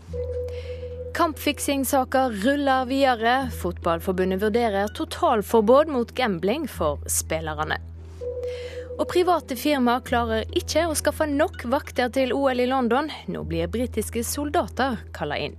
[1.17, 3.33] Kampfiksingssaker ruller videre.
[3.62, 7.81] Fotballforbundet vurderer totalforbud mot gambling for spillerne.
[8.99, 13.09] Og private firmaer klarer ikke å skaffe nok vakter til OL i London.
[13.33, 15.57] Nå blir britiske soldater kalla inn.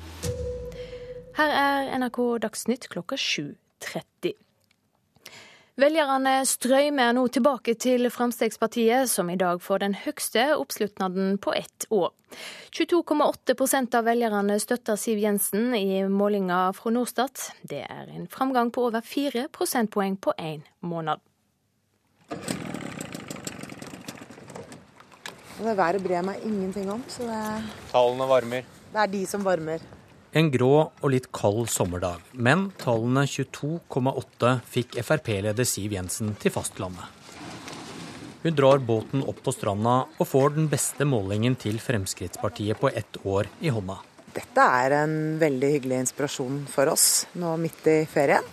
[1.41, 4.37] Her er NRK Dagsnytt klokka 7.30.
[5.75, 11.83] Velgerne strømmer nå tilbake til Fremskrittspartiet, som i dag får den høyeste oppslutnaden på ett
[11.91, 12.13] år.
[12.71, 17.49] 22,8% av velgerne støtter Siv Jensen i målinga fra Norstat.
[17.67, 21.19] Det er en framgang på over fire prosentpoeng på én måned.
[25.59, 27.43] Det været bryr jeg meg ingenting om, så det,
[27.91, 28.71] Tallene varmer.
[28.95, 29.83] det er de som varmer.
[30.35, 37.07] En grå og litt kald sommerdag, men tallene 22,8 fikk Frp-leder Siv Jensen til fastlandet.
[38.43, 43.21] Hun drar båten opp på stranda og får den beste målingen til Fremskrittspartiet på ett
[43.23, 43.95] år i hånda.
[44.35, 47.05] Dette er en veldig hyggelig inspirasjon for oss
[47.39, 48.43] nå midt i ferien.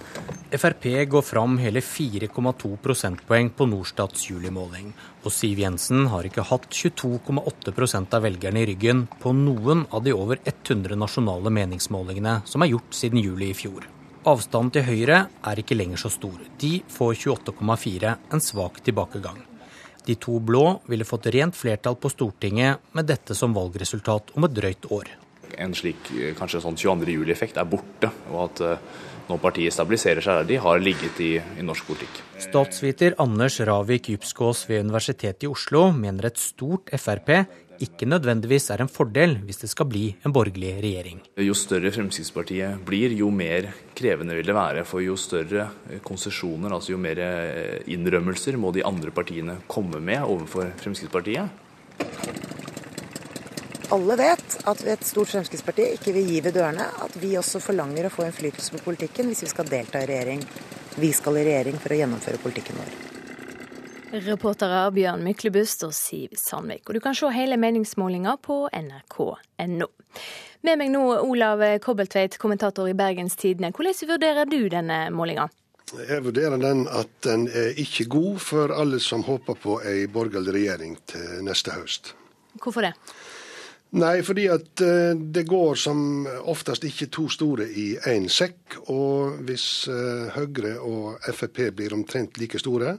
[0.53, 4.93] Frp går fram hele 4,2 prosentpoeng på Norstats julimåling.
[5.25, 10.15] Og Siv Jensen har ikke hatt 22,8% av velgerne i ryggen på noen av de
[10.15, 13.89] over 100 nasjonale meningsmålingene som er gjort siden juli i fjor.
[14.23, 16.37] Avstanden til Høyre er ikke lenger så stor.
[16.63, 19.41] De får 28,4, en svak tilbakegang.
[20.07, 24.55] De to blå ville fått rent flertall på Stortinget med dette som valgresultat om et
[24.55, 25.11] drøyt år.
[25.61, 27.17] En slik kanskje sånn 22.
[27.19, 28.63] juli-effekt er borte, og at
[29.29, 32.23] når partiet stabiliserer seg de har ligget i, i norsk politikk.
[32.43, 37.31] Statsviter Anders Ravik Djupskås ved Universitetet i Oslo mener et stort Frp
[37.83, 41.23] ikke nødvendigvis er en fordel hvis det skal bli en borgerlig regjering.
[41.43, 44.85] Jo større Fremskrittspartiet blir, jo mer krevende vil det være.
[44.87, 45.67] For jo større
[46.07, 47.23] konsesjoner, altså jo mer
[47.91, 52.62] innrømmelser må de andre partiene komme med overfor Fremskrittspartiet.
[53.93, 58.07] Alle vet at et stort Fremskrittsparti ikke vil gi ved dørene at vi også forlanger
[58.09, 60.45] å få innflytelse på politikken hvis vi skal delta i regjering.
[60.97, 62.95] Vi skal i regjering for å gjennomføre politikken vår.
[64.25, 66.87] Reportere Bjørn Myklebust og Siv Sandvik.
[66.89, 69.89] Og du kan se hele meningsmålinga på nrk.no.
[70.65, 73.75] Med meg nå Olav Kobbeltveit, kommentator i Bergens Tidende.
[73.77, 75.51] Hvordan vurderer du denne målinga?
[75.93, 80.57] Jeg vurderer den at den er ikke god for alle som håper på ei borgerlig
[80.57, 82.15] regjering til neste høst.
[82.57, 82.95] Hvorfor det?
[83.93, 85.99] Nei, fordi at eh, det går som
[86.49, 88.79] oftest ikke to store i én sekk.
[88.89, 92.95] Og hvis eh, Høyre og Frp blir omtrent like store,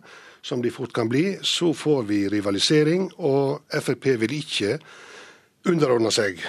[0.45, 3.09] som de fort kan bli, så får vi rivalisering.
[3.25, 4.77] Og Frp vil ikke
[5.71, 6.43] underordne seg.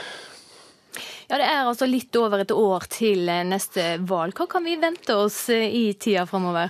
[1.30, 4.36] Ja, Det er altså litt over et år til neste valg.
[4.36, 6.68] Hva kan vi vente oss i tida framover?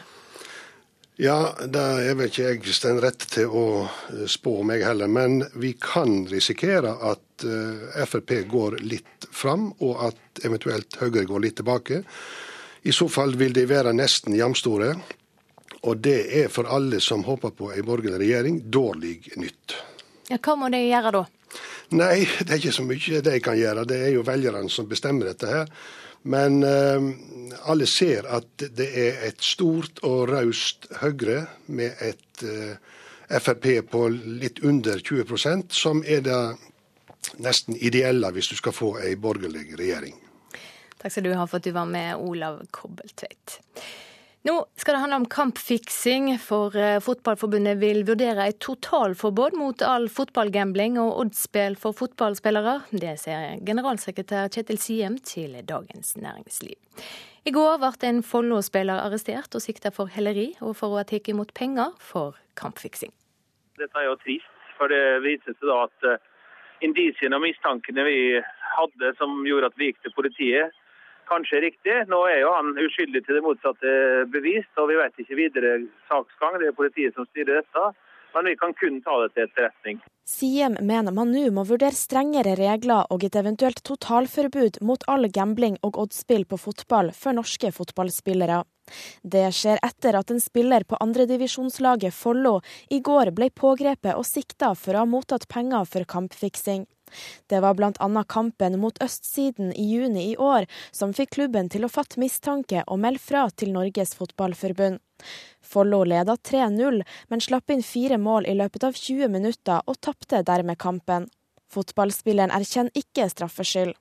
[1.16, 5.06] Ja, det er vel ikke jeg den rette til å eh, spå meg heller.
[5.06, 11.44] Men vi kan risikere at uh, Frp går litt fram, og at eventuelt Høyre går
[11.46, 12.02] litt tilbake.
[12.82, 14.90] I så fall vil de være nesten jamstore.
[15.84, 19.76] Og det er for alle som håper på ei borgerlig regjering, dårlig nytt.
[20.32, 21.24] Ja, hva må de gjøre da?
[21.94, 23.84] Nei, det er ikke så mye de kan gjøre.
[23.86, 25.70] Det er jo velgerne som bestemmer dette her.
[26.24, 27.08] Men eh,
[27.68, 32.76] alle ser at det er et stort og raust Høyre med et eh,
[33.40, 36.40] Frp på litt under 20% som er det
[37.40, 40.16] nesten ideelle hvis du skal få ei borgerlig regjering.
[41.00, 43.58] Takk skal du ha for at du var med, Olav Kobbeltveit.
[44.44, 50.04] Nå skal det handle om kampfiksing, for eh, Fotballforbundet vil vurdere et totalforbud mot all
[50.12, 52.74] fotballgambling og oddsspill for fotballspillere.
[52.92, 56.76] Det sier generalsekretær Kjetil Siem til Dagens Næringsliv.
[57.48, 61.32] I går ble en Follo-spiller arrestert og sikta for helleri og for å ha tatt
[61.32, 63.16] imot penger for kampfiksing.
[63.80, 66.30] Dette er jo trist, for det viser seg da at eh,
[66.84, 68.20] indisiene og mistankene vi
[68.76, 70.83] hadde som gjorde at vi gikk til politiet,
[71.28, 71.98] kanskje riktig.
[72.10, 73.92] Nå er jo han uskyldig til det motsatte
[74.32, 75.76] bevist, og vi vet ikke videre
[76.10, 76.58] saksgang.
[76.60, 77.86] Det er politiet som styrer dette.
[78.34, 80.00] Men vi kan kun ta det til etterretning.
[80.26, 85.76] Siem mener man nå må vurdere strengere regler og et eventuelt totalforbud mot all gambling
[85.86, 88.62] og oddspill på fotball for norske fotballspillere.
[89.22, 92.56] Det skjer etter at en spiller på andredivisjonslaget Follo
[92.90, 96.88] i går ble pågrepet og sikta for å ha mottatt penger for kampfiksing.
[97.50, 98.24] Det var bl.a.
[98.28, 103.00] kampen mot østsiden i juni i år som fikk klubben til å fatte mistanke og
[103.02, 105.00] melde fra til Norges Fotballforbund.
[105.64, 110.42] Follo leda 3-0, men slapp inn fire mål i løpet av 20 minutter og tapte
[110.46, 111.30] dermed kampen.
[111.72, 113.94] Fotballspilleren erkjenner ikke straffskyld.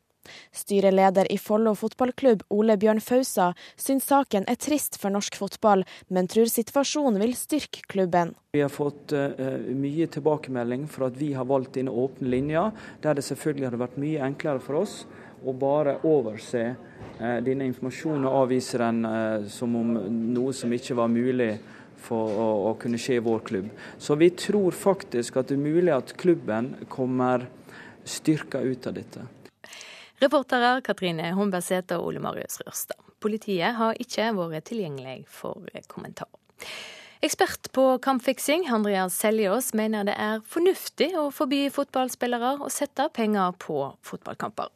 [0.52, 6.30] Styreleder i Follo fotballklubb, Ole Bjørn Fausa, syns saken er trist for norsk fotball, men
[6.32, 8.34] tror situasjonen vil styrke klubben.
[8.54, 9.34] Vi har fått uh,
[9.74, 12.70] mye tilbakemelding for at vi har valgt denne åpne linja,
[13.02, 15.04] der det selvfølgelig hadde vært mye enklere for oss
[15.44, 19.96] å bare overse uh, denne informasjonen og avvise den uh, som om
[20.34, 21.52] noe som ikke var mulig
[22.04, 23.70] for å, å kunne skje i vår klubb.
[23.98, 27.48] Så vi tror faktisk at det er mulig at klubben kommer
[28.04, 29.24] styrka ut av dette.
[30.24, 33.00] Reportere Katrine Humbersæter og Ole Marius Rørstad.
[33.20, 36.30] Politiet har ikke vært tilgjengelig for kommentar.
[37.24, 43.56] Ekspert på kampfiksing, Andreas Seljås, mener det er fornuftig å forby fotballspillere å sette penger
[43.64, 44.72] på fotballkamper.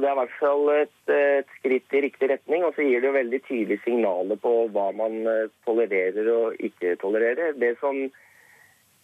[0.00, 3.08] Det er i hvert fall et, et, skritt i riktig retning, og så gir det
[3.08, 7.52] jo veldig tydelige signaler på hva man eh, tolererer og ikke tolererer.
[7.60, 8.06] Det som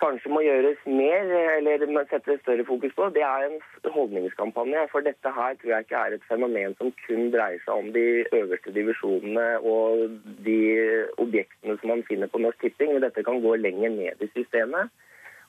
[0.02, 3.58] kanskje må gjøres mer, eller sette større fokus på, det er en
[3.94, 4.86] holdningskampanje.
[4.92, 8.06] For dette her tror jeg ikke er et fenomen som kun dreier seg om de
[8.40, 10.06] øverste divisjonene og
[10.46, 10.60] de
[11.22, 12.96] objektene som man finner på Norsk Tipping.
[13.02, 14.92] Dette kan gå lenger ned i systemet.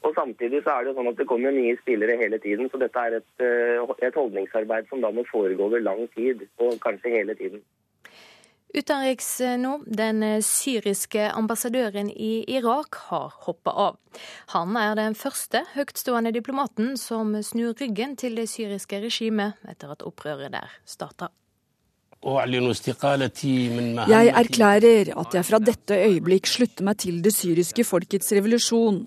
[0.07, 3.01] Og Samtidig så er det sånn at det kommer nye spillere hele tiden, så dette
[3.03, 7.35] er et, eh, et holdningsarbeid som da må foregå over lang tid, og kanskje hele
[7.35, 7.59] tiden.
[8.73, 9.79] Utenriks eh, nå.
[9.85, 13.97] Den eh, syriske ambassadøren i Irak har hoppa av.
[14.53, 20.05] Han er den første høytstående diplomaten som snur ryggen til det syriske regimet etter at
[20.05, 21.31] opprøret der starta.
[24.11, 29.05] Jeg erklærer at jeg fra dette øyeblikk slutter meg til det syriske folkets revolusjon.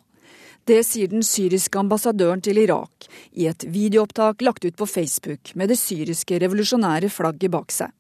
[0.65, 5.69] Det sier den syriske ambassadøren til Irak i et videoopptak lagt ut på Facebook med
[5.69, 7.93] det syriske revolusjonære flagget bak seg.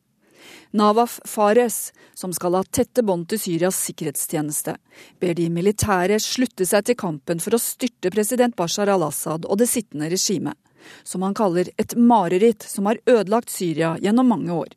[0.73, 4.77] Nawaf Fares, som skal ha tette bånd til Syrias sikkerhetstjeneste,
[5.21, 9.69] ber de militære slutte seg til kampen for å styrte president Bashar al-Assad og det
[9.71, 10.57] sittende regimet,
[11.05, 14.73] som han kaller et mareritt som har ødelagt Syria gjennom mange år.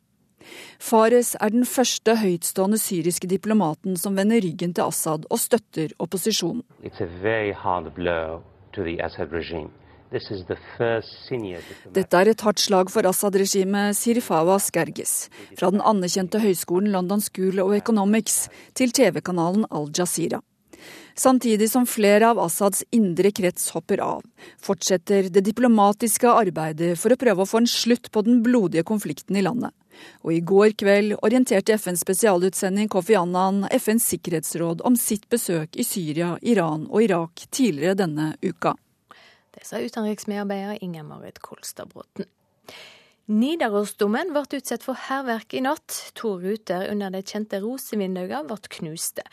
[0.78, 6.62] Fares er den første høytstående syriske diplomaten som vender ryggen til Assad og støtter opposisjonen.
[11.96, 15.14] Dette er et hardt slag for Assad-regimet, sier Fawaz Gergis,
[15.58, 18.46] fra den anerkjente høyskolen London School of Economics
[18.78, 20.42] til TV-kanalen Al Jazeera.
[21.16, 24.22] Samtidig som flere av Assads indre krets hopper av,
[24.62, 29.36] fortsetter det diplomatiske arbeidet for å prøve å få en slutt på den blodige konflikten
[29.36, 29.72] i landet,
[30.22, 35.84] Og i går kveld orienterte FNs spesialutsending Kofi Annan FNs sikkerhetsråd om sitt besøk i
[35.88, 38.76] Syria, Iran og Irak tidligere denne uka.
[39.56, 42.28] Det sa utenriksmedarbeider Inger Marit Kolstadbråten.
[43.26, 45.94] Nidarosdomen ble utsatt for hærverk i natt.
[46.20, 49.24] To ruter under de kjente rosevinduene ble knuste.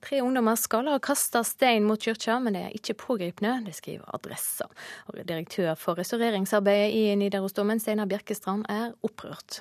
[0.00, 3.58] Tre ungdommer skal ha kasta stein mot kirka, men de er ikke pågrepne.
[3.66, 4.70] Det skriver Adressa.
[5.10, 9.60] Og direktør for restaureringsarbeidet i Nidarosdomen, Steinar Bjerkestrand, er opprørt.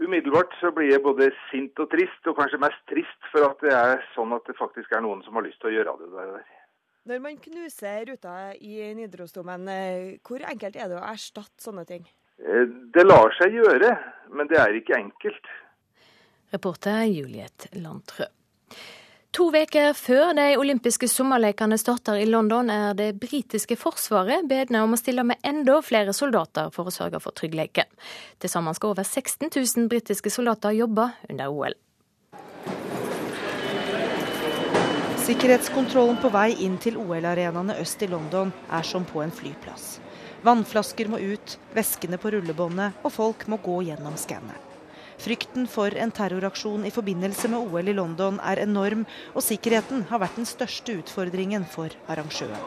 [0.00, 3.74] Umiddelbart så blir jeg både sint og trist, og kanskje mest trist for at det
[3.76, 6.46] er sånn at det faktisk er noen som har lyst til å gjøre det der.
[7.08, 12.02] Når man knuser ruta i Nidarosdomen, eh, hvor enkelt er det å erstatte sånne ting?
[12.36, 13.94] Eh, det lar seg gjøre,
[14.36, 15.48] men det er ikke enkelt.
[16.52, 18.28] Reporter Juliet Landtrø.
[19.32, 24.92] To uker før de olympiske sommerlekene starter i London, er det britiske forsvaret bedne om
[24.92, 27.88] å stille med enda flere soldater for å sørge for tryggheten.
[28.36, 31.76] Til sammen skal over 16 000 britiske soldater jobbe under OL.
[35.28, 39.98] Sikkerhetskontrollen på vei inn til OL-arenaene øst i London er som på en flyplass.
[40.40, 44.64] Vannflasker må ut, veskene på rullebåndet, og folk må gå gjennom skanneren.
[45.20, 49.04] Frykten for en terroraksjon i forbindelse med OL i London er enorm,
[49.34, 52.64] og sikkerheten har vært den største utfordringen for arrangøren.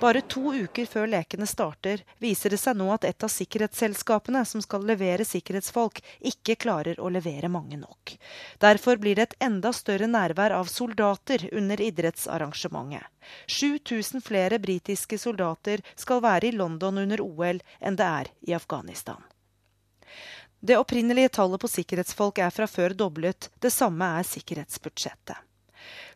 [0.00, 4.62] Bare to uker før lekene starter, viser det seg nå at et av sikkerhetsselskapene som
[4.64, 8.14] skal levere sikkerhetsfolk, ikke klarer å levere mange nok.
[8.64, 13.04] Derfor blir det et enda større nærvær av soldater under idrettsarrangementet.
[13.44, 19.20] 7000 flere britiske soldater skal være i London under OL enn det er i Afghanistan.
[20.64, 25.49] Det opprinnelige tallet på sikkerhetsfolk er fra før doblet, det samme er sikkerhetsbudsjettet.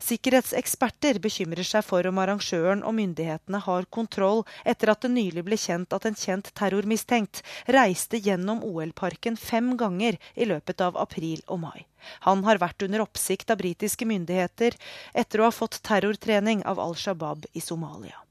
[0.04, 5.58] Sikkerhetseksperter bekymrer seg for om arrangøren og myndighetene har kontroll etter at det nylig ble
[5.60, 7.42] kjent at en kjent terrormistenkt
[7.76, 11.86] reiste gjennom OL-parken fem ganger i løpet av april og mai.
[12.28, 14.76] Han har vært under oppsikt av britiske myndigheter
[15.14, 18.23] etter å ha fått terrortrening av Al Shabaab i Somalia.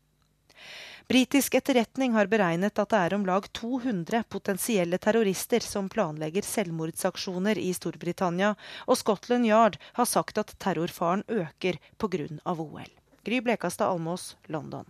[1.13, 7.59] Britisk etterretning har beregnet at det er om lag 200 potensielle terrorister som planlegger selvmordsaksjoner
[7.61, 8.55] i Storbritannia,
[8.89, 12.25] og Scotland Yard har sagt at terrorfaren øker pga.
[12.49, 12.89] OL.
[13.29, 14.89] Gry Blekastad Almås, London.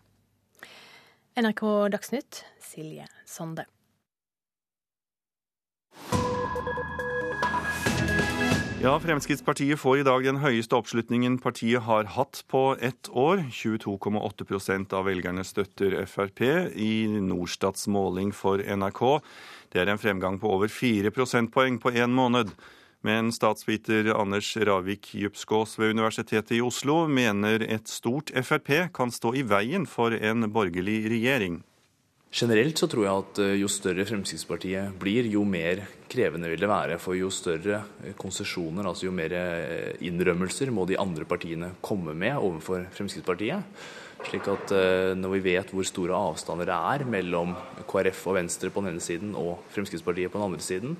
[1.35, 3.67] NRK Dagsnytt, Silje Sande.
[8.83, 13.45] Ja, Fremskrittspartiet får i dag den høyeste oppslutningen partiet har hatt på ett år.
[13.47, 16.43] 22,8% av velgerne støtter Frp
[16.75, 19.01] i Norstats måling for NRK.
[19.71, 22.51] Det er en fremgang på over 4 prosentpoeng på én måned.
[23.07, 29.31] Men statsviter Anders Ravik Djupskås ved Universitetet i Oslo mener et stort Frp kan stå
[29.31, 31.61] i veien for en borgerlig regjering.
[32.33, 36.69] Generelt så tror jeg at eh, jo større Fremskrittspartiet blir, jo mer krevende vil det
[36.69, 36.95] være.
[36.97, 42.15] For jo større eh, konsesjoner, altså jo mer eh, innrømmelser må de andre partiene komme
[42.17, 43.85] med overfor Fremskrittspartiet.
[44.23, 44.71] Slik at
[45.19, 47.57] når vi vet hvor store avstander det er mellom
[47.89, 50.93] KrF og Venstre på den ene siden og Fremskrittspartiet på den andre siden,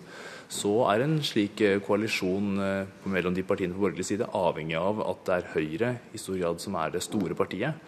[0.52, 2.60] så er en slik koalisjon
[3.08, 6.60] mellom de partiene på borgerlig side avhengig av at det er Høyre i stor grad
[6.66, 7.80] som er det store partiet.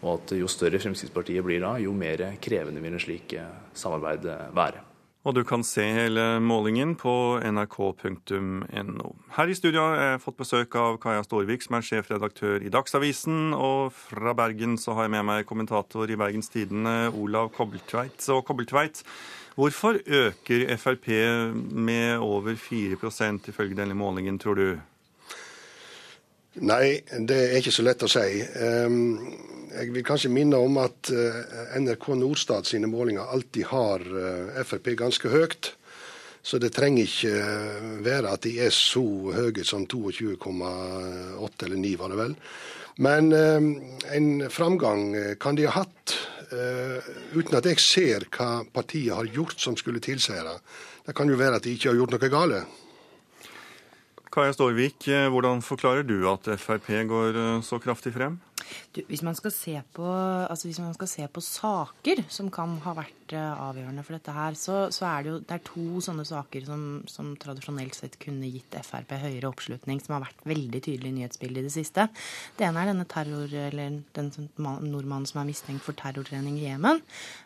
[0.00, 4.24] Og at jo større Fremskrittspartiet blir da, jo mer krevende vil en slik eh, samarbeid
[4.30, 4.86] eh, være.
[5.20, 7.12] Og du kan se hele målingen på
[7.44, 9.10] nrk.no.
[9.36, 13.52] Her i studio har jeg fått besøk av Kaja Storvik, som er sjefredaktør i Dagsavisen.
[13.52, 18.16] Og fra Bergen så har jeg med meg kommentator i Bergens Tidende, Olav Kobbeltveit.
[18.32, 19.02] Og Kobbeltveit,
[19.60, 21.10] hvorfor øker Frp
[21.76, 22.96] med over 4
[23.52, 24.80] ifølge denne målingen, tror du?
[26.58, 28.40] Nei, det er ikke så lett å si.
[28.42, 29.18] Ehm,
[29.70, 34.90] jeg vil kanskje minne om at eh, NRK Nordstad sine målinger alltid har eh, Frp
[34.98, 35.70] ganske høyt.
[36.42, 39.04] Så det trenger ikke eh, være at de er så
[39.36, 42.36] høye som 22,8 eller 9, var det vel.
[42.98, 43.72] Men ehm,
[44.10, 46.18] en framgang kan de ha hatt,
[46.50, 50.56] uten at jeg ser hva partiet har gjort som skulle tilsi det.
[51.06, 52.80] Det kan jo være at de ikke har gjort noe galt.
[54.30, 58.36] Kaja Storvik, eh, hvordan forklarer du at Frp går eh, så kraftig frem?
[58.94, 59.36] Du, hvis, man
[59.94, 60.06] på,
[60.50, 64.34] altså hvis, man skal se på, saker som kan ha vært uh, avgjørende for dette
[64.34, 68.18] her, så, så, er det jo det er to sånne saker som, som, tradisjonelt sett
[68.22, 72.06] kunne gitt Frp høyere oppslutning, som har vært veldig tydelig i nyhetsbildet i det siste.
[72.58, 77.02] Det ene er denne terror, eller den nordmannen som er mistenkt for terrortrening i Jemen.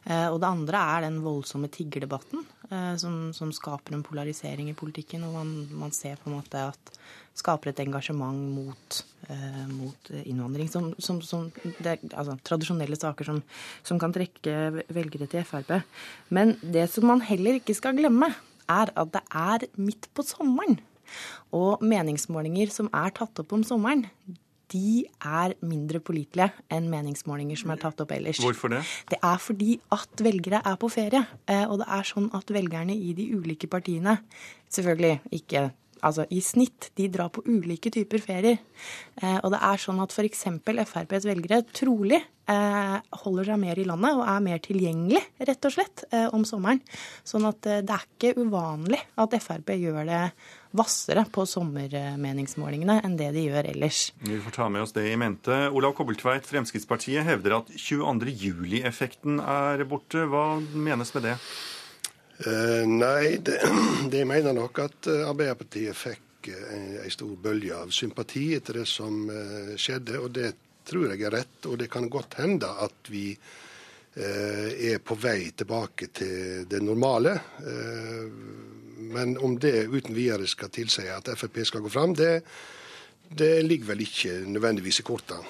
[0.09, 4.79] Uh, og det andre er den voldsomme tiggerdebatten uh, som, som, skaper en polarisering i
[4.79, 5.55] politikken, og man,
[5.85, 6.97] man ser på en måte at
[7.35, 10.70] skaper et engasjement mot, eh, mot innvandring.
[10.70, 13.43] Som, som, som det er altså, tradisjonelle saker som,
[13.82, 15.76] som, kan trekke velgere til Frp.
[16.35, 18.32] Men det som man heller ikke skal glemme,
[18.70, 20.78] er at det er midt på sommeren.
[21.55, 24.07] Og meningsmålinger som er tatt opp om sommeren,
[24.72, 28.41] de er mindre pålitelige enn meningsmålinger som er tatt opp ellers.
[28.43, 28.80] Hvorfor det?
[29.12, 31.20] Det er fordi at velgere er på ferie.
[31.47, 34.18] Eh, og det er sånn at velgerne i de ulike partiene
[34.74, 35.68] Selvfølgelig ikke
[36.03, 38.61] altså i snitt, de drar på ulike typer ferier.
[39.20, 40.47] Eh, og det er sånn at f.eks.
[40.64, 45.76] FrPs velgere trolig eh, holder seg mer i landet og er mer tilgjengelig, rett og
[45.76, 46.82] slett, eh, om sommeren.
[47.26, 50.22] Sånn at det er ikke uvanlig at Frp gjør det
[50.74, 54.09] hvassere på sommermeningsmålingene enn det de gjør ellers.
[54.26, 55.68] Vi får ta med oss det i mente.
[55.70, 58.34] Olav Kobbeltveit, Fremskrittspartiet hevder at 22.
[58.42, 60.26] juli-effekten er borte.
[60.26, 61.38] Hva menes med det?
[62.47, 63.61] Uh, nei, det,
[64.12, 68.88] de mener nok at uh, Arbeiderpartiet fikk uh, en stor bølge av sympati etter det
[68.90, 69.22] som
[69.80, 70.18] skjedde.
[70.20, 70.51] Og det
[70.84, 71.61] tror jeg er rett.
[71.70, 73.30] Og det kan godt hende at vi
[74.14, 77.32] er på vei tilbake til det normale.
[79.11, 82.45] Men om det uten videre skal tilsi at Frp skal gå fram, det,
[83.26, 85.42] det ligger vel ikke nødvendigvis i kortene.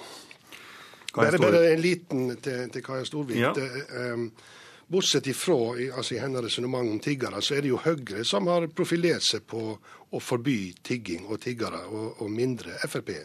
[1.13, 3.43] Bare, bare en liten til, til Kaja Storvik.
[3.43, 3.53] Ja.
[3.53, 3.69] Det,
[4.95, 5.57] Bortsett ifra
[5.97, 9.43] altså i hennes resonnement om tiggere, så er det jo Høyre som har profilert seg
[9.51, 13.17] på å forby tigging og tiggere, og, og mindre Frp.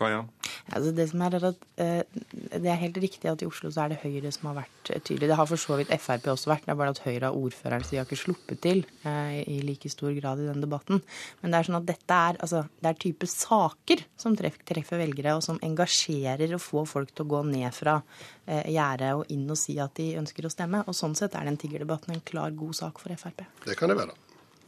[0.00, 0.22] Kaja?
[0.70, 2.20] Altså det som er, er at uh,
[2.62, 5.02] det er helt riktig at i Oslo så er det Høyre som har vært eh,
[5.02, 5.28] tydelig.
[5.30, 6.64] Det har for så vidt Frp også vært.
[6.66, 9.60] Det er bare at Høyre har ordføreren, så de har ikke sluppet til uh, i
[9.66, 11.02] like stor grad i den debatten.
[11.42, 15.02] Men det er sånn at dette er, altså, det er type saker som treffer, treffer
[15.02, 18.00] velgere, og som engasjerer og får folk til å gå ned fra
[18.46, 20.82] gjerdet og inn og si at de ønsker å stemme.
[20.90, 23.46] Og sånn sett er den tiggerdebatten en klar, god sak for Frp.
[23.66, 24.16] Det kan det være.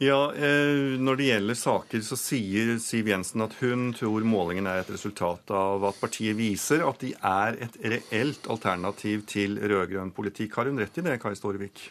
[0.03, 4.81] Ja, eh, Når det gjelder saker, så sier Siv Jensen at hun tror målingen er
[4.81, 10.57] et resultat av at partiet viser at de er et reelt alternativ til rød-grønn politikk.
[10.57, 11.85] Har hun rett i det, Kai Storvik?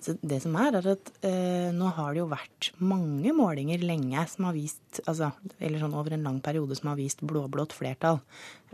[0.00, 4.46] Det som er, er at eh, nå har det jo vært mange målinger lenge som
[4.48, 8.20] har vist, altså, eller sånn over en lang periode som har vist blå-blått flertall.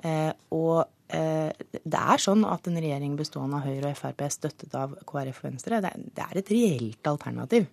[0.03, 1.51] Eh, og eh,
[1.83, 5.51] det er sånn at en regjering bestående av Høyre og Frp støttet av KrF og
[5.51, 7.67] Venstre, det er et reelt alternativ.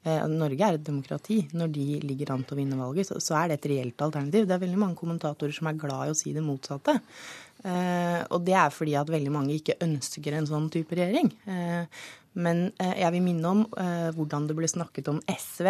[0.00, 1.42] Eh, Norge er et demokrati.
[1.52, 4.46] Når de ligger an til å vinne valget, så, er det et reelt alternativ.
[4.48, 6.96] Det er veldig mange kommentatorer som er glad i å si det motsatte.
[7.60, 11.28] Eh, og det er fordi at veldig mange ikke ønsker en sånn type regjering.
[11.44, 12.02] Eh,
[12.40, 13.62] men jeg vil minne om
[14.14, 15.66] hvordan det ble snakket om SV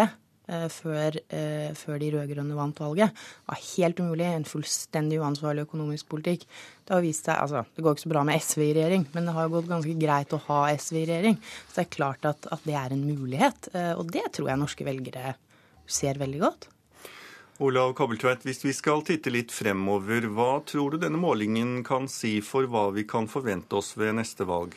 [0.73, 3.15] før, eh, før, de rød-grønne vant valget.
[3.15, 4.27] Det var helt umulig.
[4.27, 6.47] En fullstendig uansvarlig økonomisk politikk.
[6.87, 9.29] Det har vist seg, altså, det går ikke så bra med SV i regjering, men
[9.29, 11.39] det har gått ganske greit å ha SV i regjering.
[11.69, 13.71] Så det er klart at, at det er en mulighet.
[13.75, 15.37] Eh, og det tror jeg norske velgere
[15.91, 16.71] ser veldig godt.
[17.61, 22.39] Olav Kabeltveit, hvis vi skal titte litt fremover, hva tror du denne målingen kan si
[22.41, 24.73] for hva vi kan forvente oss ved neste valg?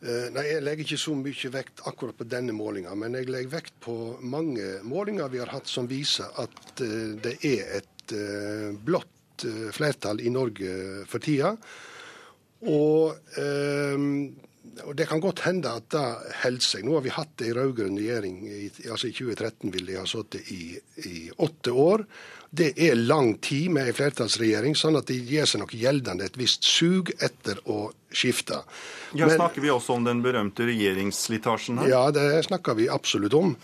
[0.00, 3.52] Eh, nei, Jeg legger ikke så mye vekt akkurat på denne målinga, men jeg legger
[3.58, 3.94] vekt på
[4.24, 10.20] mange målinger vi har hatt som viser at eh, det er et eh, blått flertall
[10.20, 11.54] i Norge for tida.
[12.68, 16.02] Og, og, det kan godt hende at det
[16.42, 16.84] holder seg.
[16.84, 18.42] Nå har vi hatt ei rød-grønn regjering.
[18.84, 20.76] altså I 2013 vil de ha sittet i,
[21.08, 22.04] i åtte år.
[22.50, 26.38] Det er lang tid med en flertallsregjering, sånn at det gir seg nok gjeldende et
[26.38, 28.64] visst sug etter å skifte.
[29.14, 31.90] Ja, Men, Snakker vi også om den berømte regjeringsslitasjen her?
[31.92, 33.54] Ja, det snakker vi absolutt om.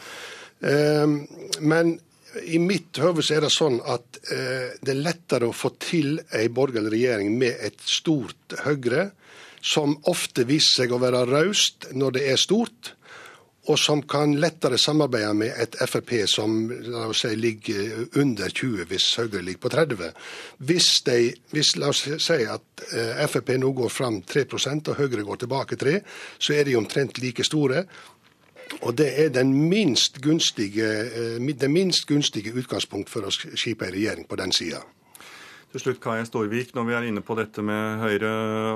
[0.63, 1.27] Ehm,
[1.61, 1.97] men
[2.47, 6.47] i mitt høve er det sånn at eh, det er lettere å få til ei
[6.53, 9.11] borgerlig regjering med et stort Høyre,
[9.67, 12.93] som ofte viser seg å være raust når det er stort
[13.67, 16.55] og som kan lettere samarbeide med et Frp som
[17.17, 20.11] si, ligger under 20 hvis Høyre ligger på 30.
[20.59, 25.27] Hvis, de, hvis la oss si at eh, Frp nå går fram 3% og Høyre
[25.27, 25.97] går tilbake 3
[26.39, 27.87] så er de omtrent like store.
[28.83, 33.95] Og det er den minst gunstige, eh, det minst gunstige utgangspunkt for å skipe en
[33.95, 34.83] regjering på den sida.
[35.77, 38.31] Til slutt, Kaja Storvik, når vi er inne på dette med Høyre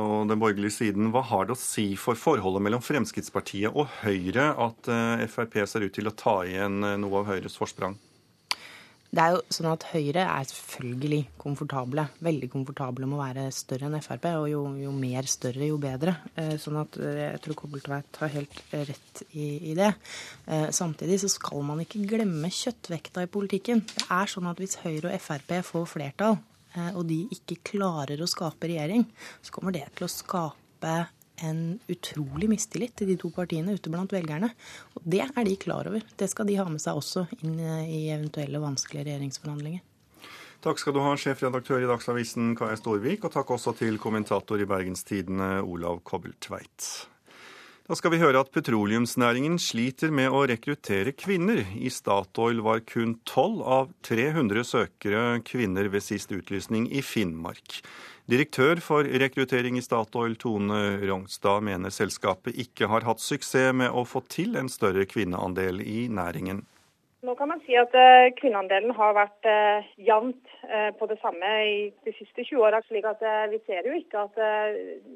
[0.05, 4.51] og den borgerlige siden, hva har det å si for forholdet mellom Fremskrittspartiet og Høyre
[4.61, 7.96] at eh, Frp ser ut til å ta igjen eh, noe av Høyres forsprang?
[9.09, 13.88] Det er jo sånn at Høyre er selvfølgelig komfortable, veldig komfortable med å være større
[13.88, 14.28] enn Frp.
[14.42, 16.18] Og jo, jo mer større, jo bedre.
[16.36, 19.94] Eh, sånn at jeg tror Kobbeltveit har helt rett i, i, det.
[20.76, 23.86] Samtidig så skal man ikke glemme kjøttvekta i politikken.
[23.88, 26.42] Det er sånn at hvis Høyre og Frp får flertall,
[26.95, 29.07] og de ikke klarer å skape regjering,
[29.43, 30.95] så kommer det til å skape
[31.45, 34.51] en utrolig mistillit til de to partiene ute blant velgerne.
[34.97, 36.05] Og det er de klar over.
[36.16, 39.87] Det skal de ha med seg også inn i eventuelle vanskelige regjeringsforhandlinger.
[40.61, 44.68] Takk skal du ha, sjefredaktør i Dagsavisen Kaja Storvik, og takk også til kommentator i
[44.68, 46.89] Bergenstidene Olav Kobbeltveit.
[47.91, 51.64] Da skal vi høre at petroleumsnæringen sliter med å rekruttere kvinner.
[51.74, 57.80] I Statoil var kun 12 av 300 søkere kvinner ved sist utlysning i Finnmark.
[58.30, 64.07] Direktør for rekruttering i Statoil, Tone Rongstad, mener selskapet ikke har hatt suksess med å
[64.07, 66.62] få til en større kvinneandel i næringen.
[67.21, 71.51] Nå kan man si at uh, kvinneandelen har vært uh, jevnt uh, på det samme
[71.68, 71.75] i
[72.07, 72.81] de siste 20 åra.
[72.89, 73.21] slik at
[73.53, 74.41] vi ser jo ikke at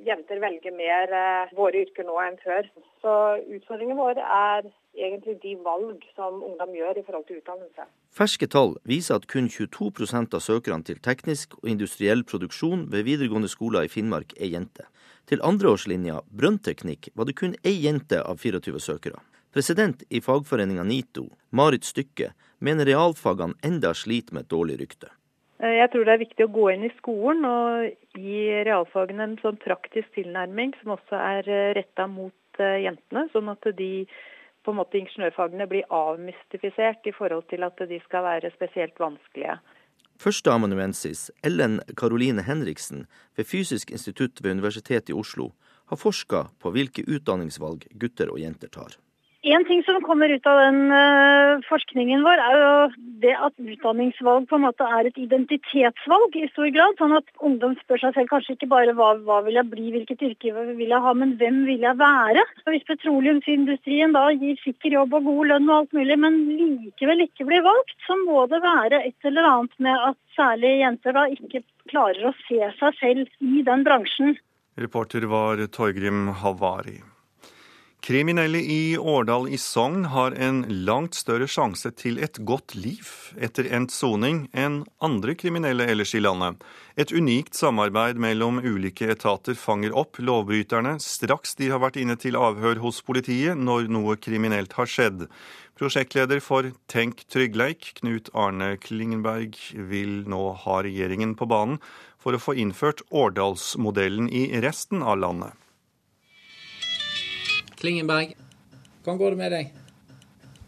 [0.05, 1.15] jenter velger mer
[1.57, 2.69] våre yrker nå enn før.
[3.01, 3.15] Så
[3.57, 7.89] utfordringen vår er egentlig de valg som ungdom gjør i forhold til utdannelse.
[8.15, 13.51] Ferske tall viser at kun 22% av søkerne til teknisk og industriell produksjon ved videregående
[13.51, 14.91] skoler i Finnmark er jenter.
[15.25, 19.25] Til andreårslinja brønnteknikk var det kun ei jente av 24 søkere.
[19.55, 25.13] President i fagforeninga NITO, Marit Stykke, mener realfagene enda sliter med et dårlig rykte.
[25.63, 29.37] Eh, jeg tror det er viktig å gå inn i skolen og gi realfagene en
[29.45, 33.93] sånn praktisk tilnærming som også er eh, retta mot eh, jentene, sånn at de
[34.67, 39.61] på en måte ingeniørfagene blir avmystifisert i forhold til at de skal være spesielt vanskelige.
[40.19, 43.07] Førsteamanuensis Ellen Karoline Henriksen
[43.39, 45.53] ved Fysisk institutt ved Universitetet i Oslo
[45.93, 48.99] har forska på hvilke utdanningsvalg gutter og jenter tar.
[49.45, 52.69] En ting som kommer ut av den uh, forskningen vår, er jo
[53.21, 56.97] det at utdanningsvalg på en måte er et identitetsvalg i stor grad.
[56.97, 60.25] Sånn at ungdom spør seg selv kanskje ikke bare hva, hva vil jeg bli, hvilket
[60.31, 62.49] yrke vil jeg ha, men hvem vil jeg være?
[62.65, 67.27] Og hvis petroleumsindustrien da gir sikker jobb og god lønn og alt mulig, men likevel
[67.29, 71.29] ikke blir valgt, så må det være et eller annet med at særlig jenter da
[71.37, 74.39] ikke klarer å se seg selv i den bransjen.
[74.81, 77.03] Reporter var Torgrim Havari.
[78.05, 83.09] Kriminelle i Årdal i Sogn har en langt større sjanse til et godt liv
[83.41, 86.59] etter endt soning enn andre kriminelle ellers i landet.
[87.01, 92.37] Et unikt samarbeid mellom ulike etater fanger opp lovbryterne straks de har vært inne til
[92.37, 95.25] avhør hos politiet når noe kriminelt har skjedd.
[95.81, 101.81] Prosjektleder for Tenk tryggleik, Knut Arne Klingenberg, vil nå ha regjeringen på banen
[102.21, 105.64] for å få innført Årdalsmodellen i resten av landet.
[107.85, 108.31] Klingenberg,
[109.03, 109.73] hvordan går det med deg?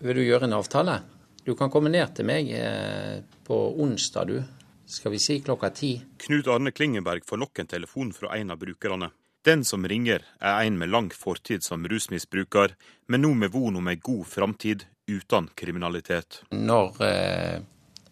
[0.05, 0.99] Vil du gjøre en avtale?
[1.47, 4.43] Du kan komme ned til meg eh, på onsdag, du.
[4.85, 5.95] Skal vi si klokka ti?
[6.27, 9.09] Knut Arne Klingenberg får nok en telefon fra en av brukerne.
[9.49, 12.77] Den som ringer, er en med lang fortid som rusmisbruker,
[13.09, 16.43] men nå med von om ei god framtid uten kriminalitet.
[16.53, 17.65] Når eh,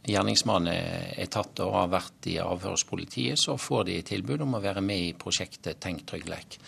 [0.05, 0.73] gjerningsmannen
[1.17, 4.63] er tatt og har vært i avhør hos politiet, så får de tilbud om å
[4.65, 6.59] være med i prosjektet Tenk tryggleik.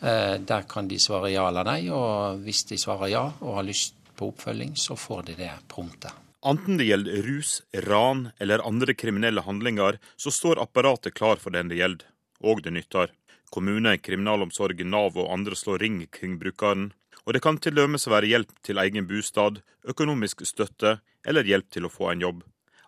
[0.00, 3.66] Eh, der kan de svare ja eller nei, og hvis de svarer ja og har
[3.66, 6.12] lyst på oppfølging, så får de det prompte.
[6.44, 11.70] Enten det gjelder rus, ran eller andre kriminelle handlinger, så står apparatet klar for den
[11.72, 12.10] det gjelder,
[12.44, 13.14] og det nytter.
[13.54, 16.90] Kommune, kriminalomsorg, Nav og andre slår ring kring brukeren.
[17.24, 21.88] Og det kan til dømes være hjelp til egen bostad, økonomisk støtte eller hjelp til
[21.88, 22.42] å få en jobb.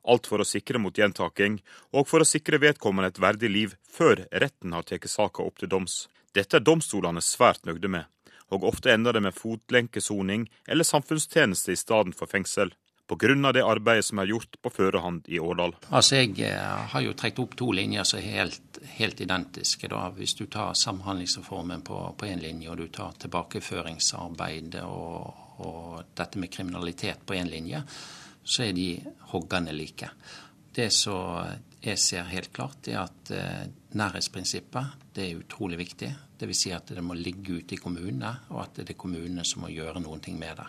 [0.07, 1.59] Alt for å sikre mot gjentaking,
[1.93, 5.73] og for å sikre vedkommende et verdig liv før retten har tatt saka opp til
[5.73, 6.07] doms.
[6.37, 8.05] Dette er domstolene svært nøgde med,
[8.53, 12.75] og ofte ender det med fotlenkesoning eller samfunnstjeneste i stedet for fengsel.
[13.07, 13.53] Pga.
[13.53, 15.77] det arbeidet som er gjort på førehånd i Årdal.
[15.91, 19.89] Altså, Jeg eh, har jo trukket opp to linjer som er helt, helt identiske.
[19.89, 20.09] Da.
[20.11, 26.51] Hvis du tar Samhandlingsreformen på én linje, og du tar tilbakeføringsarbeidet og, og dette med
[26.51, 27.85] kriminalitet på én linje,
[28.47, 28.91] så er de
[29.33, 30.11] hoggende like.
[30.77, 31.43] Det som
[31.81, 33.67] jeg ser helt klart, er at eh,
[33.97, 36.09] nærhetsprinsippet det er utrolig viktig.
[36.37, 36.59] Dvs.
[36.61, 39.71] Si at det må ligge ute i kommunene, og at det er kommunene som må
[39.73, 40.67] gjøre noen ting med det.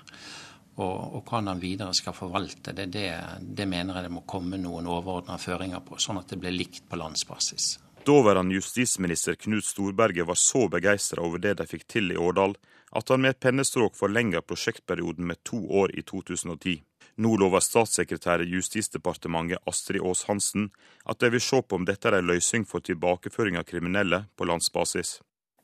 [0.78, 3.10] Og, og hvordan han videre skal forvalte det, det,
[3.42, 6.86] det mener jeg det må komme noen overordna føringer på, sånn at det blir likt
[6.88, 7.76] på landsbasis.
[8.08, 12.56] Daværende justisminister Knut Storberget var så begeistra over det de fikk til i Årdal,
[12.96, 16.78] at han med et pennestrøk forlenga prosjektperioden med to år i 2010.
[17.18, 20.68] Nå lover statssekretær i Justisdepartementet Astrid Aas Hansen
[21.10, 24.46] at de vil se på om dette er en løsning for tilbakeføring av kriminelle på
[24.46, 25.16] landsbasis.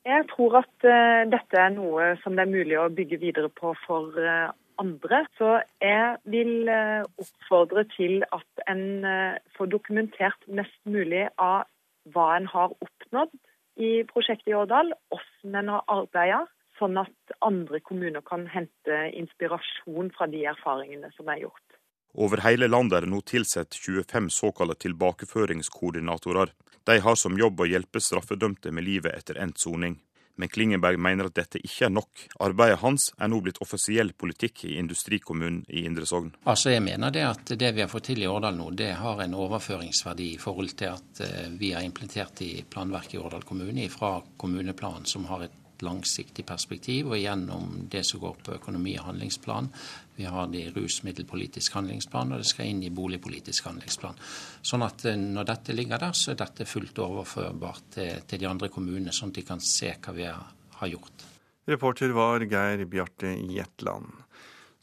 [0.03, 3.75] Jeg tror at uh, dette er noe som det er mulig å bygge videre på
[3.85, 4.49] for uh,
[4.81, 5.21] andre.
[5.37, 9.05] Så jeg vil uh, oppfordre til at en
[9.53, 11.69] får dokumentert mest mulig av
[12.17, 13.37] hva en har oppnådd
[13.77, 16.49] i prosjektet i Årdal, hvordan en har arbeidet
[16.83, 21.79] sånn at andre kommuner kan hente inspirasjon fra de erfaringene som er gjort.
[22.13, 26.51] Over hele landet er det nå tilsatt 25 såkalte tilbakeføringskoordinatorer.
[26.85, 29.97] De har som jobb å hjelpe straffedømte med livet etter endt soning.
[30.35, 32.23] Men Klingenberg mener at dette ikke er nok.
[32.41, 36.31] Arbeidet hans er nå blitt offisiell politikk i industrikommunen i Indre Sogn.
[36.49, 39.21] Altså jeg mener det at det vi har fått til i Årdal nå, det har
[39.21, 43.85] en overføringsverdi i forhold til at eh, vi har implementert i planverket i Årdal kommune
[43.93, 48.95] fra kommuneplanen, som har et et langsiktig perspektiv, og gjennom det som går på økonomi
[48.99, 49.69] og handlingsplan.
[50.15, 54.19] Vi har det i rusmiddelpolitisk handlingsplan, og det skal inn i boligpolitisk handlingsplan.
[54.61, 58.49] Sånn at eh, når dette ligger der, så er dette fullt overførbart til, til de
[58.49, 61.29] andre kommunene, sånn at de kan se hva vi har gjort.
[61.69, 64.11] Reporter var Geir Bjarte Jetland.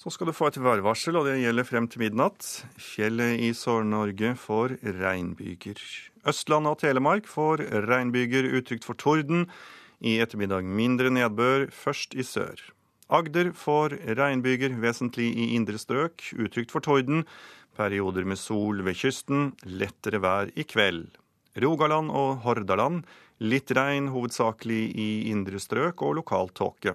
[0.01, 2.47] Så skal du få et værvarsel, og det gjelder frem til midnatt.
[2.81, 5.83] Fjellet i Sør-Norge får regnbyger.
[6.31, 9.45] Østlandet og Telemark får regnbyger uttrykt for torden.
[10.01, 12.61] I ettermiddag mindre nedbør, først i sør.
[13.11, 17.25] Agder får regnbyger vesentlig i indre strøk, uttrykt for torden.
[17.77, 21.11] Perioder med sol ved kysten, lettere vær i kveld.
[21.61, 23.03] Rogaland og Hordaland
[23.43, 26.95] litt regn, hovedsakelig i indre strøk og lokal tåke.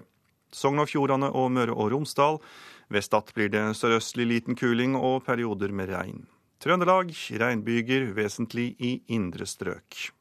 [0.54, 2.40] Sogn og Fjordane og Møre og Romsdal
[2.88, 6.22] Ved Stad blir det sørøstlig liten kuling og perioder med regn.
[6.62, 7.10] Trøndelag
[7.42, 10.15] regnbyger vesentlig i indre strøk.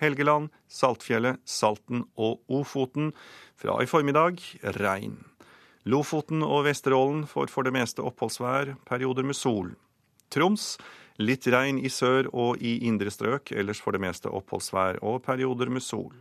[0.00, 3.12] Helgeland, Saltfjellet, Salten og Ofoten
[3.56, 4.42] fra i formiddag
[4.78, 5.20] regn.
[5.84, 9.74] Lofoten og Vesterålen får for det meste oppholdsvær, perioder med sol.
[10.32, 10.74] Troms
[11.20, 15.70] litt regn i sør og i indre strøk, ellers for det meste oppholdsvær og perioder
[15.70, 16.14] med sol.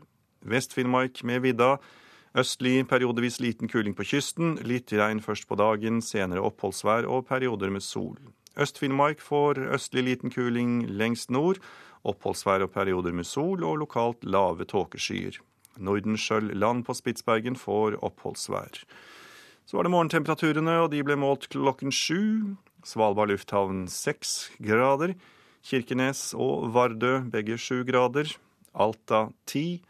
[0.43, 1.78] Vest-Finnmark med vidda
[2.34, 7.69] Østlig periodevis liten kuling på kysten, litt regn først på dagen, senere oppholdsvær og perioder
[7.69, 8.17] med sol.
[8.57, 11.61] Øst-Finnmark får østlig liten kuling lengst nord,
[12.07, 15.39] oppholdsvær og perioder med sol og lokalt lave tåkeskyer.
[15.81, 18.83] Nordenskjøll land på Spitsbergen får oppholdsvær.
[19.65, 22.55] Så var det morgentemperaturene, og de ble målt klokken sju.
[22.83, 25.15] Svalbard lufthavn seks grader.
[25.63, 28.27] Kirkenes og Vardø begge sju grader.
[28.75, 29.81] Alta ti.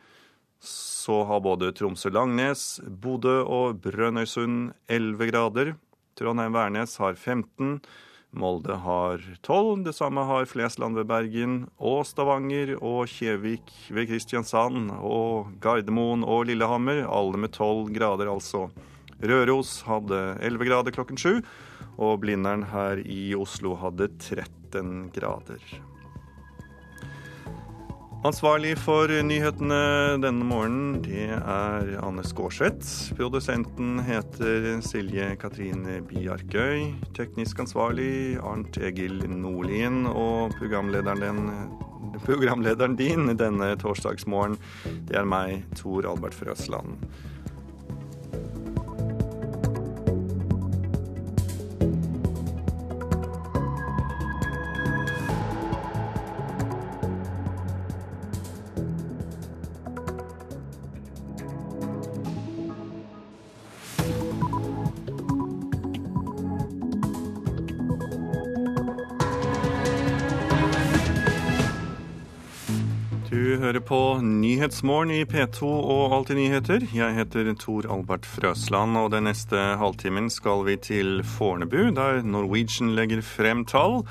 [0.63, 5.73] Så har både Tromsø-Langnes, Bodø og Brønnøysund 11 grader.
[6.15, 7.81] Trondheim-Værnes har 15.
[8.33, 9.83] Molde har 12.
[9.85, 16.47] Det samme har Flesland ved Bergen og Stavanger og Kjevik ved Kristiansand og Gardermoen og
[16.49, 18.67] Lillehammer, alle med 12 grader, altså.
[19.23, 21.39] Røros hadde 11 grader klokken sju,
[21.95, 25.61] og Blindern her i Oslo hadde 13 grader.
[28.23, 33.11] Ansvarlig for nyhetene denne morgenen, det er Anne Skårseth.
[33.17, 36.85] Produsenten heter Silje Katrine Bjarkøy.
[37.17, 40.05] Teknisk ansvarlig Arnt Egil Nordlien.
[40.07, 44.55] Og programlederen, den, programlederen din denne torsdagsmorgen,
[45.09, 46.95] det er meg, Tor Albert Frøsland.
[74.73, 76.85] Nyhetsmorgen i P2 og Alltid nyheter.
[76.97, 82.95] Jeg heter Tor Albert Frøsland, og den neste halvtimen skal vi til Fornebu, der Norwegian
[82.97, 84.01] legger frem tall.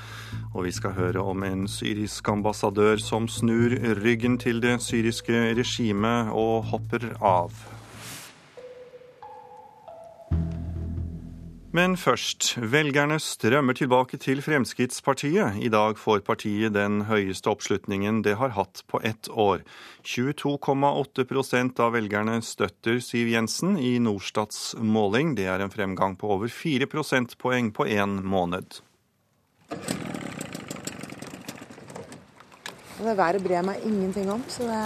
[0.53, 6.31] Og vi skal høre om en syrisk ambassadør som snur ryggen til det syriske regimet
[6.31, 7.51] og hopper av.
[11.73, 15.55] Men først, velgerne strømmer tilbake til Fremskrittspartiet.
[15.57, 19.63] I dag får partiet den høyeste oppslutningen det har hatt på ett år.
[20.05, 25.33] 22,8% av velgerne støtter Siv Jensen i Norstats måling.
[25.33, 28.77] Det er en fremgang på over 4 prosentpoeng på én måned.
[33.01, 34.83] Det været bryr jeg meg ingenting om, så det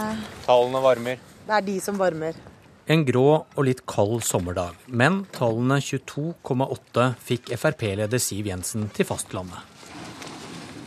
[0.47, 1.19] Tallene varmer?
[1.19, 2.39] Det er de som varmer.
[2.87, 9.59] En grå og litt kald sommerdag, men tallene 22,8 fikk Frp-leder Siv Jensen til fastlandet.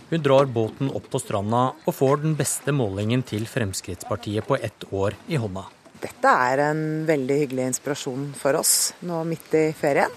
[0.09, 4.89] Hun drar båten opp på stranda og får den beste målingen til Fremskrittspartiet på ett
[4.97, 5.67] år i hånda.
[6.01, 10.15] Dette er en veldig hyggelig inspirasjon for oss nå midt i ferien.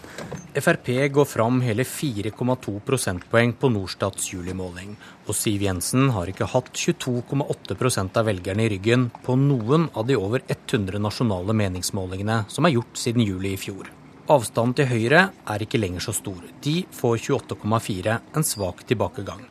[0.55, 4.95] Frp går fram hele 4,2 prosentpoeng på Norstats julimåling.
[5.23, 10.17] Og Siv Jensen har ikke hatt 22,8% av velgerne i ryggen på noen av de
[10.19, 13.87] over 100 nasjonale meningsmålingene som er gjort siden juli i fjor.
[14.33, 16.39] Avstanden til Høyre er ikke lenger så stor.
[16.63, 19.43] De får 28,4, en svak tilbakegang.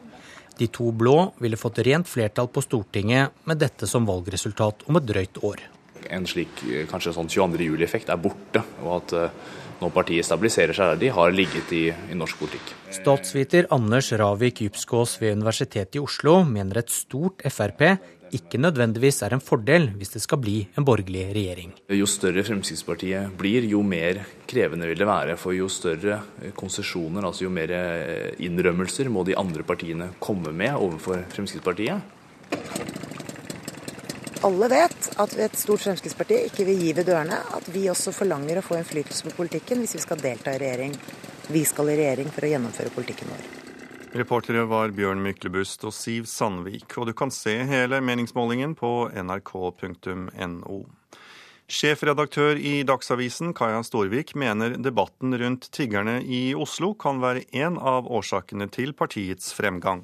[0.59, 5.09] De to blå ville fått rent flertall på Stortinget med dette som valgresultat om et
[5.09, 5.64] drøyt år
[6.11, 7.66] en slik kanskje sånn 22.
[7.70, 9.53] juli-effekt er borte, og at uh,
[9.83, 12.72] når partiet stabiliserer seg der de har ligget i, i norsk politikk.
[12.95, 17.87] Statsviter Anders Ravik Djupskås ved Universitetet i Oslo mener et stort Frp
[18.33, 21.74] ikke nødvendigvis er en fordel hvis det skal bli en borgerlig regjering.
[21.93, 25.37] Jo større Fremskrittspartiet blir, jo mer krevende vil det være.
[25.41, 26.22] For jo større
[26.57, 32.91] konsesjoner, altså jo mer eh, innrømmelser må de andre partiene komme med overfor Fremskrittspartiet.
[34.43, 38.59] Alle vet at et stort Fremskrittsparti ikke vil gi ved dørene at vi også forlanger
[38.59, 40.97] å få innflytelse på politikken hvis vi skal delta i regjering.
[41.53, 43.45] Vi skal i regjering for å gjennomføre politikken vår.
[44.18, 48.90] Reportere var Bjørn Myklebust og Siv Sandvik, og du kan se hele meningsmålingen på
[49.22, 50.80] nrk.no.
[51.72, 58.11] Sjefredaktør i Dagsavisen, Kaja Storvik, mener debatten rundt tiggerne i Oslo kan være en av
[58.11, 60.03] årsakene til partiets fremgang.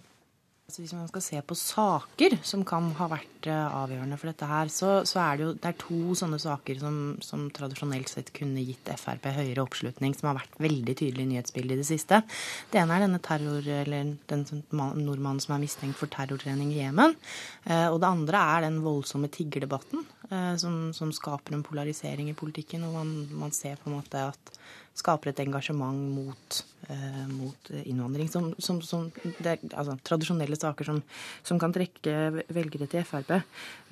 [0.68, 4.48] Altså hvis man skal se på saker som kan ha vært uh, avgjørende for dette
[4.50, 8.28] her, så, så, er det jo det er to sånne saker som, som, tradisjonelt sett
[8.36, 12.20] kunne gitt Frp høyere oppslutning, som har vært veldig tydelig i i det siste.
[12.68, 17.16] Det ene er denne terror, eller den nordmannen som er mistenkt for terrortrening i Jemen.
[17.64, 22.36] Uh, og det andre er den voldsomme tiggerdebatten uh, som, som, skaper en polarisering i
[22.36, 23.16] politikken, og man,
[23.46, 24.52] man ser på en måte at
[24.98, 26.58] skaper et engasjement mot,
[26.90, 28.30] eh, mot innvandring.
[28.32, 31.00] Som, som, som det, altså, tradisjonelle saker som,
[31.46, 33.38] som, kan trekke velgere til Frp.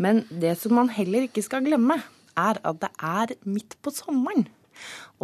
[0.03, 2.01] Men det som man heller ikke skal glemme,
[2.37, 4.45] er at det er midt på sommeren.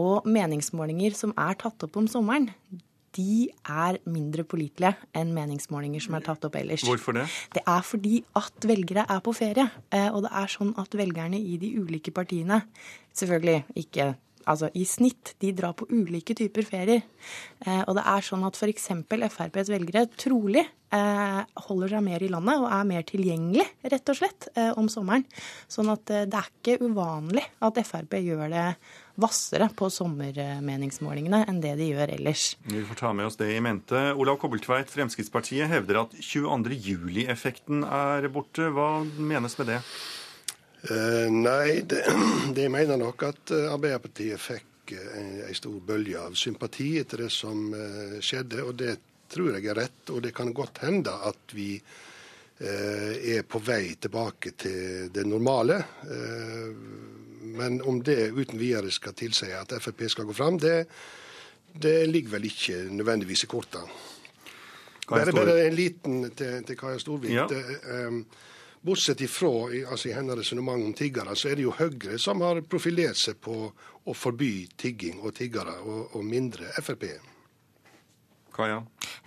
[0.00, 2.48] Og meningsmålinger som er tatt opp om sommeren,
[3.12, 6.84] de er mindre pålitelige enn meningsmålinger som er tatt opp ellers.
[6.86, 7.26] Hvorfor det?
[7.52, 9.66] Det er fordi at velgere er på ferie.
[9.92, 12.62] Eh, og det er sånn at velgerne i de ulike partiene,
[13.12, 14.14] selvfølgelig ikke
[14.50, 17.02] altså i snitt, de drar på ulike typer ferier.
[17.66, 18.88] Eh, og det er sånn at f.eks.
[19.08, 24.18] FrPs velgere trolig eh, holder seg mer i landet og er mer tilgjengelig, rett og
[24.18, 25.24] slett, eh, om sommeren.
[25.70, 28.66] Sånn at eh, det er ikke uvanlig at Frp gjør det
[29.20, 32.54] hvassere på sommermeningsmålingene enn det de gjør ellers.
[32.64, 34.00] Vi får ta med oss det i mente.
[34.16, 36.72] Olav Kobbeltveit, Fremskrittspartiet hevder at 22.
[36.88, 38.70] juli-effekten er borte.
[38.72, 39.82] Hva menes med det?
[40.90, 42.02] Uh, nei, det,
[42.56, 47.30] de mener nok at uh, Arbeiderpartiet fikk uh, en stor bølge av sympati etter det
[47.34, 47.68] som
[48.18, 48.64] skjedde.
[48.66, 48.96] Og det
[49.30, 50.02] tror jeg er rett.
[50.10, 51.76] Og det kan godt hende at vi
[52.62, 55.80] er på vei tilbake til det normale.
[57.58, 60.84] men om det uten videre skal tilsi at Frp skal gå fram, det,
[61.74, 63.88] det ligger vel ikke nødvendigvis i kortene.
[65.08, 67.34] Bare, bare en liten til, til Kaja Storvik.
[67.34, 67.48] Ja.
[68.82, 72.64] Bortsett ifra altså i hennes resonnement om tiggere, så er det jo Høyre som har
[72.66, 77.31] profilert seg på å forby tigging og tiggere, og, og mindre Frp.
[78.54, 78.80] Kaja?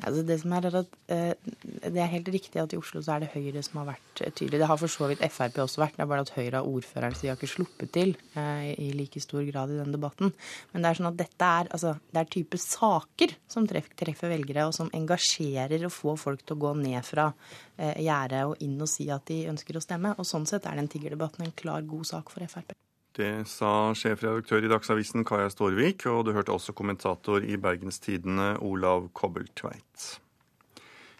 [0.05, 1.53] Altså det, som er at, uh,
[1.85, 4.29] det er helt riktig at i Oslo så er det Høyre som har vært uh,
[4.29, 4.59] tydelig.
[4.61, 5.97] Det har for så vidt Frp også vært.
[5.97, 8.91] Det er bare at Høyre har ordføreren, så de har ikke sluppet til uh, i
[8.97, 10.33] like stor grad i den debatten.
[10.73, 14.69] Men det er sånn at dette er, altså, det er type saker som treffer velgere,
[14.69, 17.31] og som engasjerer og får folk til å gå ned fra
[17.75, 20.15] gjerdet og inn og si at de ønsker å stemme.
[20.19, 22.75] Og sånn sett er den tiggerdebatten en klar, god sak for Frp.
[23.15, 29.07] Det sa sjefredaktør i Dagsavisen Kaja Storvik, og du hørte også kommentator i Bergenstidene Olav
[29.15, 30.07] Kobbeltveit.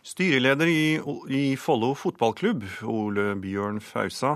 [0.03, 0.99] Styreleder i,
[1.31, 4.35] i Follo fotballklubb, Ole Bjørn Fausa,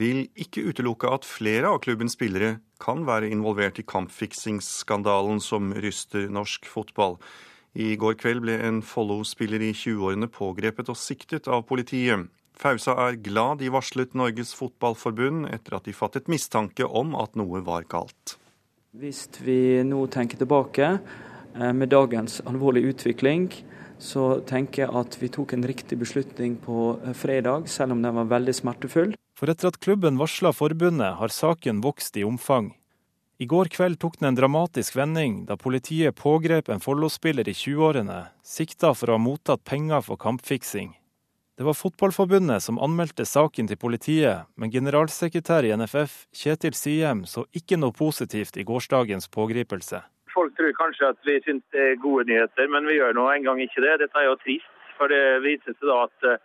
[0.00, 6.30] vil ikke utelukke at flere av klubbens spillere kan være involvert i kampfiksingsskandalen som ryster
[6.32, 7.18] norsk fotball.
[7.76, 12.30] I går kveld ble en Follo-spiller i 20-årene pågrepet og siktet av politiet.
[12.58, 17.62] Fausa er glad de varslet Norges Fotballforbund etter at de fattet mistanke om at noe
[17.66, 18.36] var galt.
[18.94, 23.48] Hvis vi nå tenker tilbake eh, med dagens alvorlige utvikling,
[23.98, 28.14] så tenker jeg at vi tok en riktig beslutning på eh, fredag, selv om den
[28.20, 29.16] var veldig smertefull.
[29.34, 32.70] For etter at klubben varsla forbundet, har saken vokst i omfang.
[33.42, 38.28] I går kveld tok den en dramatisk vending da politiet pågrep en Follo-spiller i 20-årene,
[38.46, 40.94] sikta for å ha mottatt penger for kampfiksing.
[41.56, 47.44] Det var Fotballforbundet som anmeldte saken til politiet, men generalsekretær i NFF, Kjetil Siem, så
[47.54, 50.00] ikke noe positivt i gårsdagens pågripelse.
[50.34, 53.62] Folk tror kanskje at vi syns det er gode nyheter, men vi gjør nå engang
[53.62, 53.94] ikke det.
[54.02, 56.42] Dette er jo trist, for det viser seg da at uh,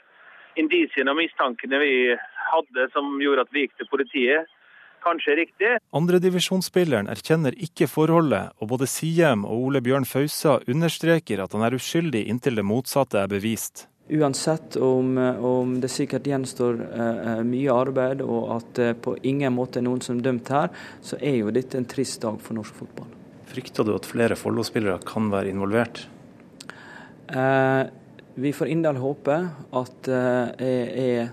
[0.61, 1.91] indisiene og mistankene vi
[2.53, 4.55] hadde som gjorde at vi gikk til politiet,
[5.01, 5.75] kanskje er riktig.
[5.89, 11.81] Andredivisjonsspilleren erkjenner ikke forholdet, og både Siem og Ole Bjørn Fausa understreker at han er
[11.81, 13.89] uskyldig inntil det motsatte er bevist.
[14.09, 19.53] Uansett om, om, det sikkert gjenstår uh, mye arbeid og at det uh, på ingen
[19.53, 20.71] måte er noen som er dømt her,
[21.05, 23.11] så er jo dette en trist dag for norsk fotball.
[23.51, 26.01] Frykter du at flere Follo-spillere kan være involvert?
[27.29, 27.85] Uh,
[28.33, 29.37] vi får inderlig håpe
[29.77, 31.29] at det er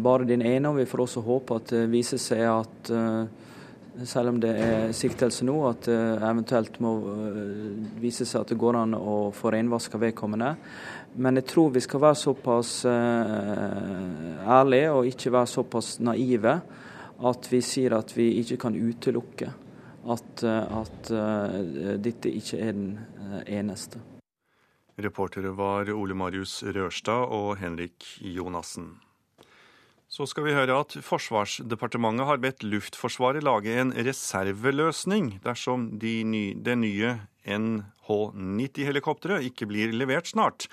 [0.00, 2.90] bare din ene, og vi får også håpe at det viser seg at
[4.06, 6.92] selv om det er siktelse nå, at det eventuelt må
[8.00, 10.54] vise seg at det går an å få renvaska vedkommende.
[11.18, 16.60] Men jeg tror vi skal være såpass uh, ærlige og ikke være såpass naive
[17.30, 21.58] at vi sier at vi ikke kan utelukke at, uh, at uh,
[22.00, 22.94] dette ikke er den
[23.46, 24.00] eneste.
[25.00, 28.98] Reportere var Ole Marius Rørstad og Henrik Jonassen.
[30.10, 36.44] Så skal vi høre at Forsvarsdepartementet har bedt Luftforsvaret lage en reserveløsning dersom de ny,
[36.58, 37.12] det nye
[38.34, 40.68] NH90-helikopteret ikke blir levert snart.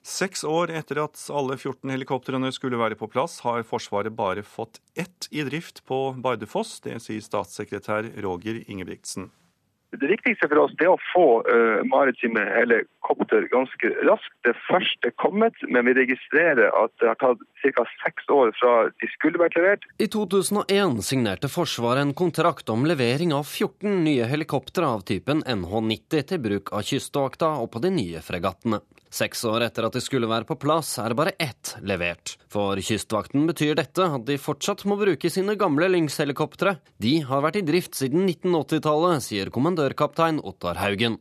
[0.00, 4.80] Seks år etter at alle 14 helikoptrene skulle være på plass, har Forsvaret bare fått
[4.96, 6.78] ett i drift på Bardufoss.
[6.86, 9.28] Det sier statssekretær Roger Ingebrigtsen.
[9.90, 14.36] Det viktigste for oss er å få uh, maritime helikopter ganske raskt.
[14.46, 17.84] Det første kommet, men vi registrerer at det har tatt ca.
[18.04, 19.88] seks år fra de skulle vært levert.
[19.98, 26.30] I 2001 signerte Forsvaret en kontrakt om levering av 14 nye helikoptre av typen NH90
[26.30, 28.80] til bruk av Kystvakta og på de nye fregattene.
[29.10, 32.36] Seks år etter at de skulle være på plass, er bare ett levert.
[32.50, 36.76] For Kystvakten betyr dette at de fortsatt må bruke sine gamle Lynx-helikoptre.
[37.02, 41.18] De har vært i drift siden 1980-tallet, sier kommandørkaptein Ottar Haugen.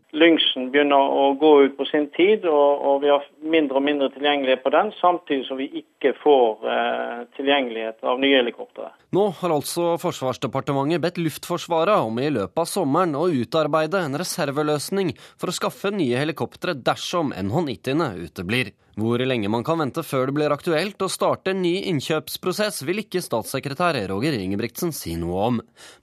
[0.60, 4.10] Lynxen begynner å gå ut på sin tid, og, og vi har mindre og mindre
[4.14, 8.91] tilgjengelighet på den, samtidig som vi ikke får eh, tilgjengelighet av nye helikoptre.
[9.16, 15.16] Nå har altså Forsvarsdepartementet bedt Luftforsvaret om i løpet av sommeren å utarbeide en reserveløsning
[15.39, 18.74] for å skaffe nye helikoptre dersom NH90-ene uteblir.
[19.00, 23.00] Hvor lenge man kan vente før det blir aktuelt å starte en ny innkjøpsprosess, vil
[23.04, 25.60] ikke statssekretær Roger Ingebrigtsen si noe om.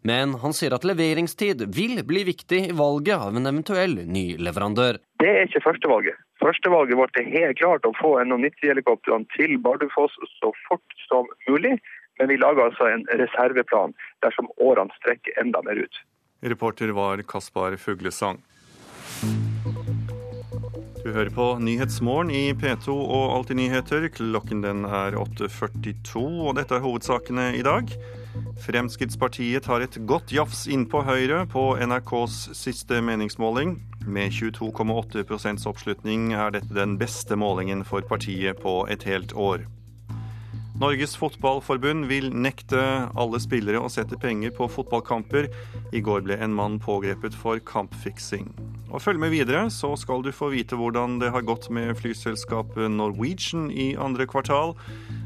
[0.07, 5.01] Men han sier at leveringstid vil bli viktig i valget av en eventuell ny leverandør.
[5.21, 6.23] Det er ikke førstevalget.
[6.41, 11.77] Førstevalget vårt er helt klart å få NH90-helikoptrene til Bardufoss så fort som mulig.
[12.17, 13.93] Men vi lager altså en reserveplan
[14.25, 16.01] dersom årene strekker enda mer ut.
[16.47, 18.41] Reporter var Kaspar Fuglesang.
[21.07, 24.09] Du hører på Nyhetsmorgen i P2 og Alltid nyheter.
[24.11, 27.93] Klokken den er 8.42, og dette er hovedsakene i dag.
[28.65, 33.77] Fremskrittspartiet tar et godt jafs innpå Høyre på NRKs siste meningsmåling.
[34.03, 39.63] Med 22,8% oppslutning er dette den beste målingen for partiet på et helt år.
[40.77, 42.79] Norges Fotballforbund vil nekte
[43.17, 45.47] alle spillere å sette penger på fotballkamper.
[45.97, 48.51] I går ble en mann pågrepet for kampfiksing.
[48.91, 52.93] Og Følg med videre, så skal du få vite hvordan det har gått med flyselskapet
[52.93, 54.75] Norwegian i andre kvartal.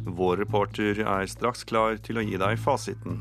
[0.07, 3.19] Vår reporter er straks klar til å gi deg fasiten.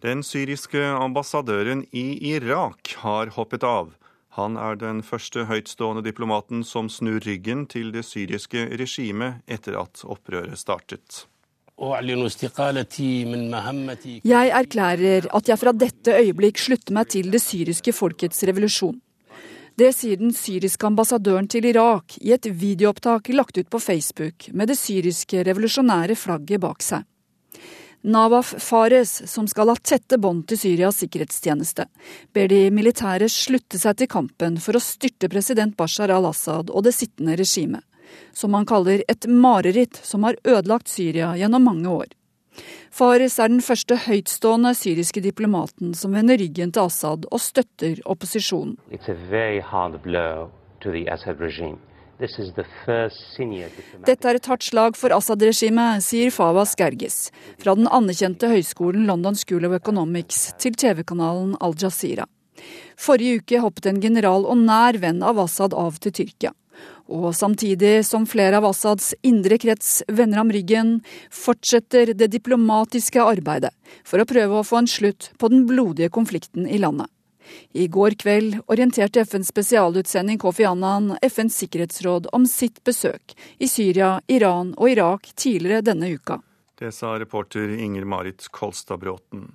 [0.00, 3.92] Den syriske ambassadøren i Irak har hoppet av.
[4.34, 10.02] Han er den første høytstående diplomaten som snur ryggen til det syriske regimet etter at
[10.02, 11.26] opprøret startet.
[14.24, 18.98] Jeg erklærer at jeg fra dette øyeblikk slutter meg til det syriske folkets revolusjon.
[19.74, 24.70] Det sier den syriske ambassadøren til Irak i et videoopptak lagt ut på Facebook med
[24.70, 27.02] det syriske revolusjonære flagget bak seg.
[28.04, 31.86] Nawaf Fares, som skal ha tette bånd til Syrias sikkerhetstjeneste,
[32.36, 36.92] ber de militære slutte seg til kampen for å styrte president Bashar al-Assad og det
[36.92, 37.80] sittende regimet,
[38.36, 42.12] som han kaller et mareritt som har ødelagt Syria gjennom mange år.
[42.92, 48.76] Fares er den første høytstående syriske diplomaten som vender ryggen til Assad og støtter opposisjonen.
[54.04, 59.34] Dette er et hardt slag for Assad-regimet, sier Fawaz Gergis fra den anerkjente høyskolen London
[59.34, 62.28] School of Economics til TV-kanalen Al Jazeera.
[62.94, 66.54] Forrige uke hoppet en general og nær venn av Assad av til Tyrkia.
[67.10, 70.94] Og samtidig som flere av Assads indre krets vender ham ryggen,
[71.34, 73.74] fortsetter det diplomatiske arbeidet
[74.06, 77.10] for å prøve å få en slutt på den blodige konflikten i landet.
[77.72, 84.20] I går kveld orienterte FNs spesialutsending Kofi Annan FNs sikkerhetsråd om sitt besøk i Syria,
[84.26, 86.40] Iran og Irak tidligere denne uka.
[86.78, 89.52] Det sa reporter Inger Marit Kolstad Bråten.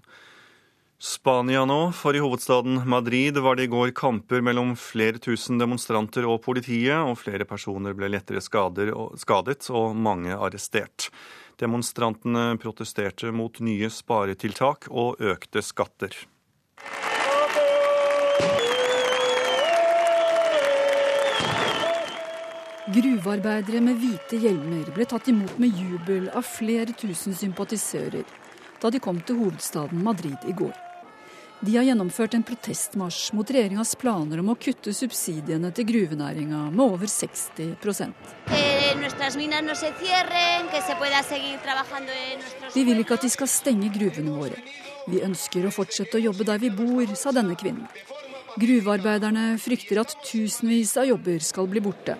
[0.99, 6.25] Spania nå, for i hovedstaden Madrid var det i går kamper mellom flere tusen demonstranter
[6.27, 11.07] og politiet, og flere personer ble lettere skadet og mange arrestert.
[11.59, 16.11] Demonstrantene protesterte mot nye sparetiltak og økte skatter.
[22.89, 28.23] Gruvearbeidere med hvite hjelmer ble tatt imot med jubel av flere tusen sympatisører
[28.81, 30.71] da de kom til hovedstaden Madrid i går.
[31.61, 36.83] De har gjennomført en protestmarsj mot regjeringas planer om å kutte subsidiene til gruvenæringa med
[36.85, 37.75] over 60 eh,
[42.73, 44.65] Vi vil ikke at de skal stenge gruvene våre.
[45.05, 47.85] Vi ønsker å fortsette å jobbe der vi bor, sa denne kvinnen.
[48.57, 52.17] Gruvearbeiderne frykter at tusenvis av jobber skal bli borte.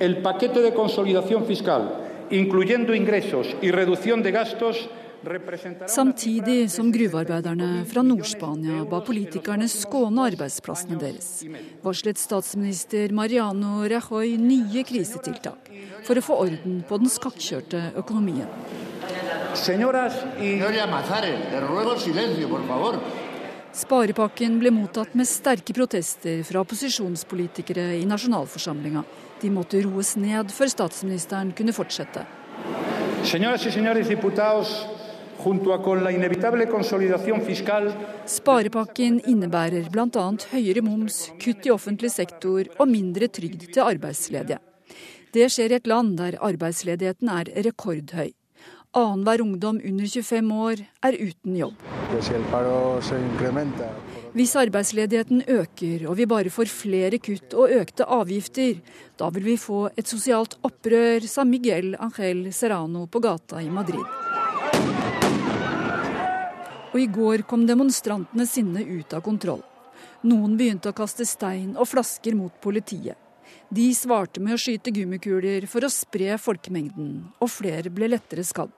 [0.00, 1.90] El paquete de consolidación fiscal,
[2.30, 4.88] incluyendo ingresos y reducción de gastos,
[5.86, 11.28] Samtidig som gruvearbeiderne fra Nord-Spania ba politikerne skåne arbeidsplassene deres,
[11.84, 15.70] varslet statsminister Mariano Rajoy nye krisetiltak
[16.04, 18.50] for å få orden på den skakkjørte økonomien.
[23.74, 29.06] Sparepakken ble mottatt med sterke protester fra opposisjonspolitikere i nasjonalforsamlinga.
[29.42, 32.24] De måtte roes ned før statsministeren kunne fortsette.
[38.34, 40.26] Sparepakken innebærer bl.a.
[40.52, 44.60] høyere moms, kutt i offentlig sektor og mindre trygd til arbeidsledige.
[45.34, 48.30] Det skjer i et land der arbeidsledigheten er rekordhøy.
[48.94, 51.74] Annenhver ungdom under 25 år er uten jobb.
[54.34, 58.80] Hvis arbeidsledigheten øker og vi bare får flere kutt og økte avgifter,
[59.14, 64.02] da vil vi få et sosialt opprør, sa Miguel Angel Serrano på gata i Madrid.
[66.90, 69.62] Og i går kom demonstrantenes sinne ut av kontroll.
[70.26, 73.14] Noen begynte å kaste stein og flasker mot politiet.
[73.70, 78.74] De svarte med å skyte gummikuler for å spre folkemengden, og flere ble lettere skadd.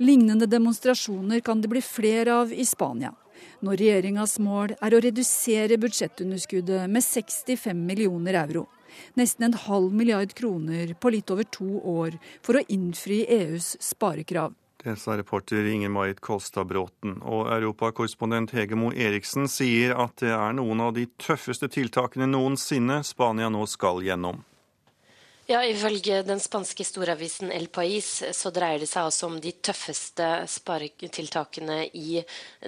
[0.00, 3.12] Lignende demonstrasjoner kan det bli flere av i Spania.
[3.62, 8.64] Når regjeringas mål er å redusere budsjettunderskuddet med 65 millioner euro.
[9.14, 14.56] Nesten en halv milliard kroner på litt over to år for å innfri EUs sparekrav.
[14.82, 17.20] Det sa reporter Inger Marit Kolstad Bråten.
[17.22, 23.04] Og europakorrespondent Hege Moe Eriksen sier at det er noen av de tøffeste tiltakene noensinne
[23.06, 24.42] Spania nå skal gjennom.
[25.52, 30.24] Ja, Ifølge den spanske storavisen El Pais så dreier det seg altså om de tøffeste
[30.48, 32.22] sparetiltakene i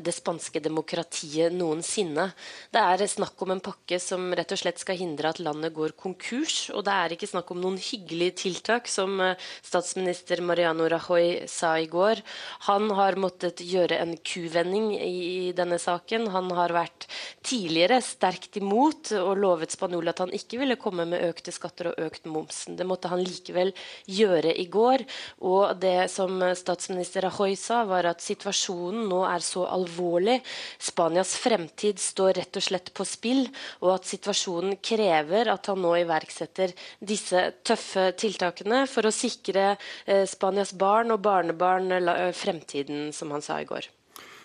[0.05, 2.27] det spanske demokratiet noensinne.
[2.75, 5.95] Det er snakk om en pakke som rett og slett skal hindre at landet går
[5.97, 6.67] konkurs.
[6.77, 11.73] Og det er ikke snakk om noen hyggelige tiltak, som eh, statsminister Mariano Rajoy sa
[11.81, 12.21] i går.
[12.69, 16.29] Han har måttet gjøre en kuvending i denne saken.
[16.37, 17.09] Han har vært
[17.49, 22.09] tidligere sterkt imot og lovet spanjol at han ikke ville komme med økte skatter og
[22.11, 22.67] økt moms.
[22.77, 23.73] Det måtte han likevel
[24.07, 25.05] gjøre i går.
[25.47, 30.41] Og det som statsminister Rajoy sa, var at situasjonen nå er så alvorlig.
[30.79, 33.45] Spanias fremtid står rett og slett på spill,
[33.83, 40.25] og at situasjonen krever at han nå iverksetter disse tøffe tiltakene for å sikre eh,
[40.29, 41.93] Spanias barn og barnebarn
[42.35, 43.91] fremtiden, som han sa i går.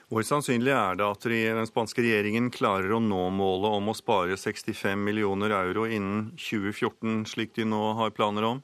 [0.10, 4.40] Hvor sannsynlig er det at den spanske regjeringen klarer å nå målet om å spare
[4.42, 8.64] 65 millioner euro innen 2014, slik de nå har planer om?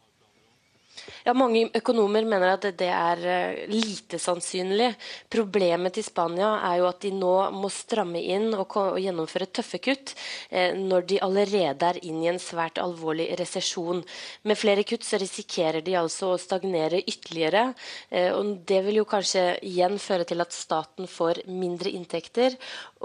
[1.26, 4.92] Ja, Mange økonomer mener at det er eh, lite sannsynlig.
[5.32, 10.14] Problemet til Spania er jo at de nå må stramme inn og, gjennomføre tøffe kutt
[10.50, 14.04] eh, når de allerede er inn i en svært alvorlig resesjon.
[14.46, 17.72] Med flere kutt så risikerer de altså å stagnere ytterligere.
[18.10, 22.56] Eh, og Det vil jo kanskje igjen føre til at staten får mindre inntekter,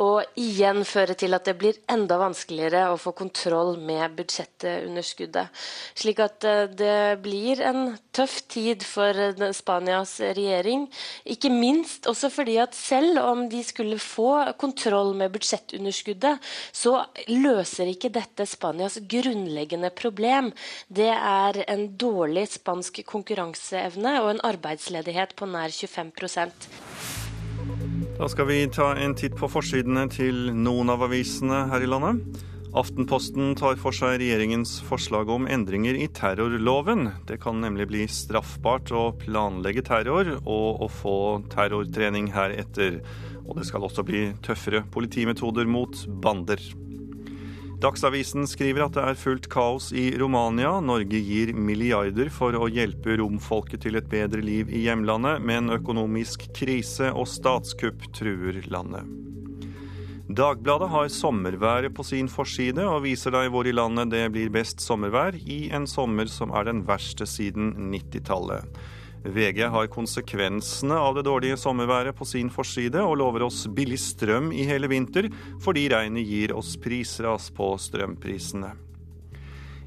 [0.00, 5.50] og igjen føre til at det blir enda vanskeligere å få kontroll med budsjettunderskuddet.
[5.98, 6.44] Slik at
[6.76, 7.79] det blir en
[8.16, 9.16] tøff tid for
[9.56, 10.86] Spanias regjering.
[11.24, 16.38] Ikke minst også fordi at selv om de skulle få kontroll med budsjettunderskuddet,
[16.72, 20.52] så løser ikke dette Spanias grunnleggende problem.
[20.88, 26.68] Det er en dårlig spansk konkurranseevne og en arbeidsledighet på nær 25%
[28.20, 32.49] Da skal vi ta en titt på forsidene til noen av avisene her i landet.
[32.70, 37.08] Aftenposten tar for seg regjeringens forslag om endringer i terrorloven.
[37.26, 41.16] Det kan nemlig bli straffbart å planlegge terror og å få
[41.50, 43.00] terrortrening heretter.
[43.42, 46.62] Og det skal også bli tøffere politimetoder mot bander.
[47.82, 50.76] Dagsavisen skriver at det er fullt kaos i Romania.
[50.84, 56.46] Norge gir milliarder for å hjelpe romfolket til et bedre liv i hjemlandet, men økonomisk
[56.54, 59.10] krise og statskupp truer landet.
[60.30, 64.78] Dagbladet har sommerværet på sin forside og viser deg hvor i landet det blir best
[64.84, 68.68] sommervær i en sommer som er den verste siden 90-tallet.
[69.26, 74.52] VG har konsekvensene av det dårlige sommerværet på sin forside og lover oss billig strøm
[74.54, 75.26] i hele vinter,
[75.64, 78.70] fordi regnet gir oss prisras på strømprisene.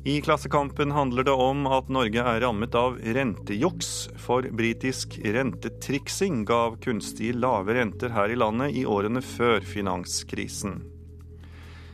[0.06, 6.76] I Klassekampen handler det om at Norge er rammet av rentejuks, for britisk rentetriksing gav
[6.84, 10.82] kunstig lave renter her i landet i årene før finanskrisen.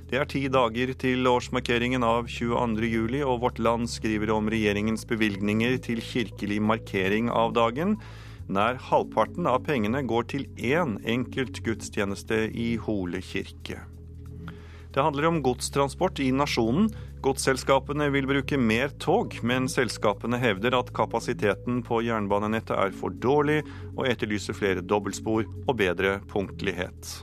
[0.10, 5.78] Det er ti dager til årsmarkeringen av 22.07, og Vårt Land skriver om regjeringens bevilgninger
[5.86, 7.94] til kirkelig markering av dagen.
[8.50, 13.84] Nær halvparten av pengene går til én enkelt gudstjeneste i Hole kirke.
[14.94, 16.90] Det handler om godstransport i nasjonen.
[17.22, 23.62] Godsselskapene vil bruke mer tog, men selskapene hevder at kapasiteten på jernbanenettet er for dårlig,
[23.96, 27.20] og etterlyser flere dobbeltspor og bedre punktlighet.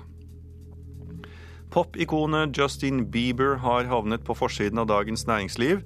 [1.75, 5.83] Popikonet Justin Bieber har havnet på forsiden av Dagens Næringsliv.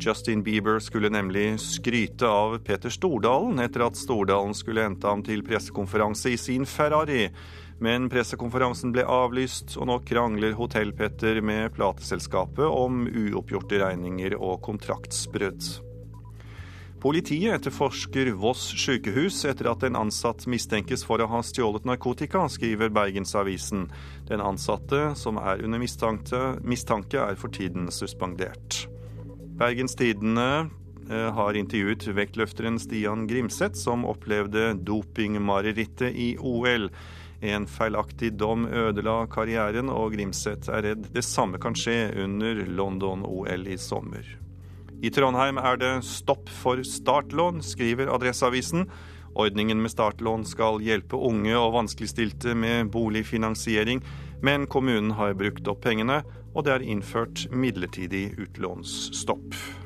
[0.00, 5.44] Justin Bieber skulle nemlig skryte av Peter Stordalen etter at Stordalen skulle hente ham til
[5.46, 7.28] pressekonferanse i sin Ferrari.
[7.82, 15.72] Men pressekonferansen ble avlyst, og nå krangler Hotell-Petter med plateselskapet om uoppgjorte regninger og kontraktsbrudd.
[17.04, 22.88] Politiet etterforsker Voss sykehus etter at en ansatt mistenkes for å ha stjålet narkotika, skriver
[22.96, 23.90] Bergensavisen.
[24.30, 28.86] Den ansatte, som er under mistanke, mistanke er for tiden suspendert.
[29.60, 30.70] Bergens Tidende
[31.10, 36.88] eh, har intervjuet vektløfteren Stian Grimseth, som opplevde dopingmarerittet i OL.
[37.44, 43.68] En feilaktig dom ødela karrieren, og Grimseth er redd det samme kan skje under London-OL
[43.68, 44.24] i sommer.
[45.04, 48.88] I Trondheim er det stopp for startlån, skriver Adresseavisen.
[49.36, 54.00] Ordningen med startlån skal hjelpe unge og vanskeligstilte med boligfinansiering,
[54.40, 56.22] men kommunen har brukt opp pengene,
[56.54, 59.83] og det er innført midlertidig utlånsstopp.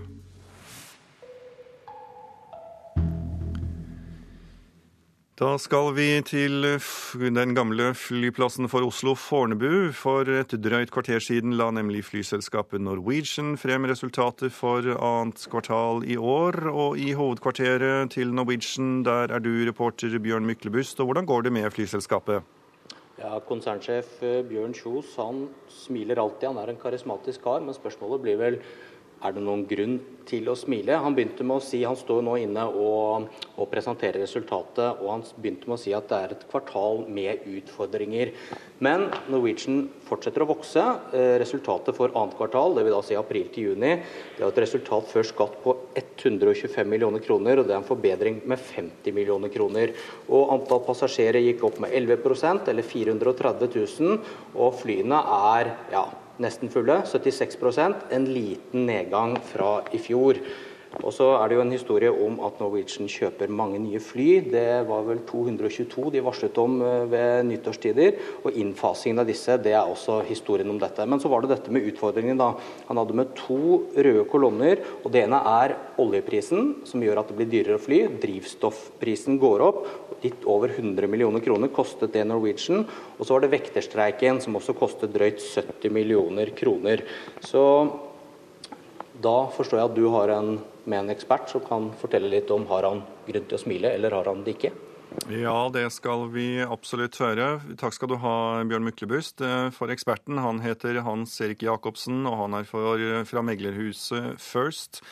[5.39, 6.65] Da skal vi til
[7.15, 9.93] den gamle flyplassen for Oslo, Fornebu.
[9.95, 16.17] For et drøyt kvarter siden la nemlig flyselskapet Norwegian frem resultatet for annet kvartal i
[16.19, 16.59] år.
[16.73, 20.99] Og i hovedkvarteret til Norwegian, der er du reporter Bjørn Myklebust.
[20.99, 22.43] Og hvordan går det med flyselskapet?
[23.23, 27.63] Ja, Konsernsjef eh, Bjørn Kjos han smiler alltid, han er en karismatisk kar.
[27.63, 28.59] Men spørsmålet blir vel
[29.25, 30.99] er det noen grunn til å smile?
[31.03, 35.25] Han begynte med å si, han står nå inne og, og, presenterer resultatet, og han
[35.39, 38.31] begynte med å si at det er et kvartal med utfordringer.
[38.85, 40.85] Men Norwegian fortsetter å vokse.
[41.17, 43.97] Eh, resultatet for annet kvartal, det vil da si april til juni,
[44.37, 48.41] det er et resultat før skatt på 125 millioner kroner, og det er en forbedring
[48.47, 49.97] med 50 millioner kroner.
[50.29, 55.19] Og Antall passasjerer gikk opp med 11% eller 430 000, og flyene
[55.51, 56.07] er ja,
[56.43, 60.41] nesten fulle, 76% en liten nedgang fra i fjor.
[61.07, 64.29] Og så er det jo en historie om at Norwegian kjøper mange nye fly.
[64.51, 68.17] Det var vel 222 de varslet om eh, ved nyttårstider.
[68.43, 71.07] Og innfasingen av disse, det er også historien om dette.
[71.07, 72.51] Men så var det dette med utfordringen, da.
[72.89, 74.83] Han hadde med to røde kolonner.
[75.05, 78.01] Og det ene er oljeprisen, som gjør at det blir dyrere å fly.
[78.25, 79.85] Drivstoffprisen går opp.
[80.25, 82.83] Litt over 100 millioner kroner kostet det Norwegian.
[83.19, 87.07] Og så var det vekterstreiken, som også kostet drøyt 70 millioner kroner.
[87.39, 87.63] Så
[89.23, 92.67] da forstår jeg at du har en med en ekspert som kan fortelle litt om
[92.71, 94.75] har han grunn til å smile, eller har han det ikke?
[95.33, 97.49] Ja, det skal vi absolutt høre.
[97.81, 98.37] Takk skal du ha,
[98.69, 99.41] Bjørn Myklebust.
[99.41, 105.03] Eh, for eksperten, han heter Hans Erik Jacobsen, og han er for, fra meglerhuset First.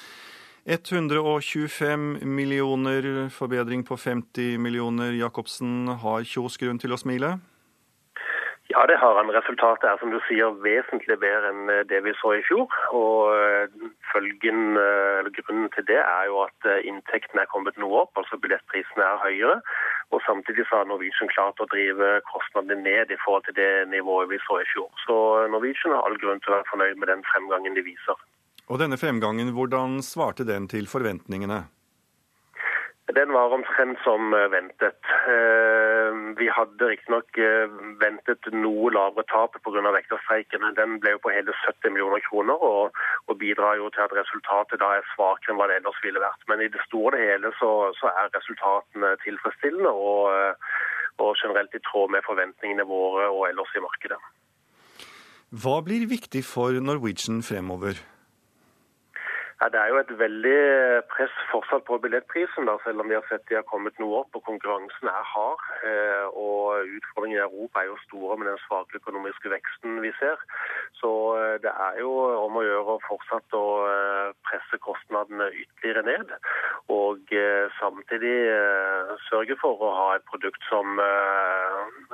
[0.67, 5.15] 125 millioner forbedring på 50 millioner.
[5.15, 7.37] Jacobsen, har Kjos grunn til å smile?
[8.77, 9.31] Ja, det har han.
[9.33, 12.69] Resultatet er som du sier vesentlig bedre enn eh, det vi så i fjor.
[12.99, 13.73] Og eh,
[14.11, 18.37] følgen, eh, eller Grunnen til det er jo at inntektene er kommet noe opp, altså
[18.43, 19.57] billettprisene er høyere.
[20.13, 24.43] Og Samtidig har Norwegian klart å drive kostnadene ned i forhold til det nivået vi
[24.45, 24.93] så i fjor.
[25.07, 25.17] Så
[25.55, 28.21] Norwegian har all grunn til å være fornøyd med den fremgangen de viser.
[28.69, 31.65] Og denne fremgangen, hvordan svarte den til forventningene?
[33.15, 34.99] Den var omtrent som eh, ventet.
[35.31, 37.71] Eh, vi hadde riktignok eh,
[38.03, 39.93] ventet noe lavere tap pga.
[39.95, 40.67] vekterstreiken.
[40.75, 42.99] Den ble jo på hele 70 millioner kroner og,
[43.39, 46.43] bidrar jo til at resultatet da er svakere enn hva det ellers ville vært.
[46.51, 47.71] Men i det store og hele så,
[48.11, 54.19] er resultatene tilfredsstillende og generelt i tråd med forventningene våre og ellers i markedet.
[55.53, 58.01] Hva blir viktig for Norwegian fremover?
[59.61, 60.59] Ja, Det er jo et veldig
[61.09, 64.37] press fortsatt på billettprisen, da, selv om vi har sett de har kommet noe opp.
[64.37, 65.63] og Konkurransen er hard.
[65.91, 70.37] Eh, og Utfordringen i Europa er jo store med den svake økonomiske veksten vi ser.
[71.01, 72.13] Så eh, det er jo
[72.43, 76.37] om å gjøre å fortsatt å eh, presse kostnadene ytterligere ned.
[76.93, 77.33] Og
[77.81, 78.37] samtidig
[79.27, 81.01] sørge for å ha et produkt som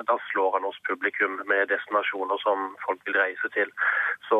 [0.08, 3.68] da slår an hos publikum med destinasjoner som folk vil reise til.
[4.30, 4.38] Så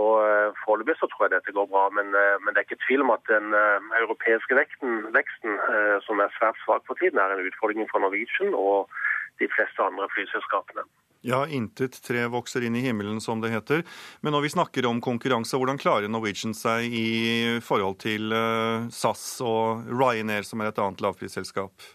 [0.64, 3.12] foreløpig så tror jeg dette går bra, men, men det er ikke tvil tvil om
[3.14, 7.46] at den uh, europeiske vekten, veksten, uh, som er svært svak for tiden, er en
[7.46, 8.92] utfordring for Norwegian og
[9.40, 10.84] de fleste andre flyselskapene.
[11.22, 13.84] Ja, intet tre vokser inn i himmelen, som det heter.
[14.26, 19.38] Men når vi snakker om konkurranse, hvordan klarer Norwegian seg i forhold til uh, SAS
[19.46, 21.86] og Ryanair, som er et annet lavprisselskap?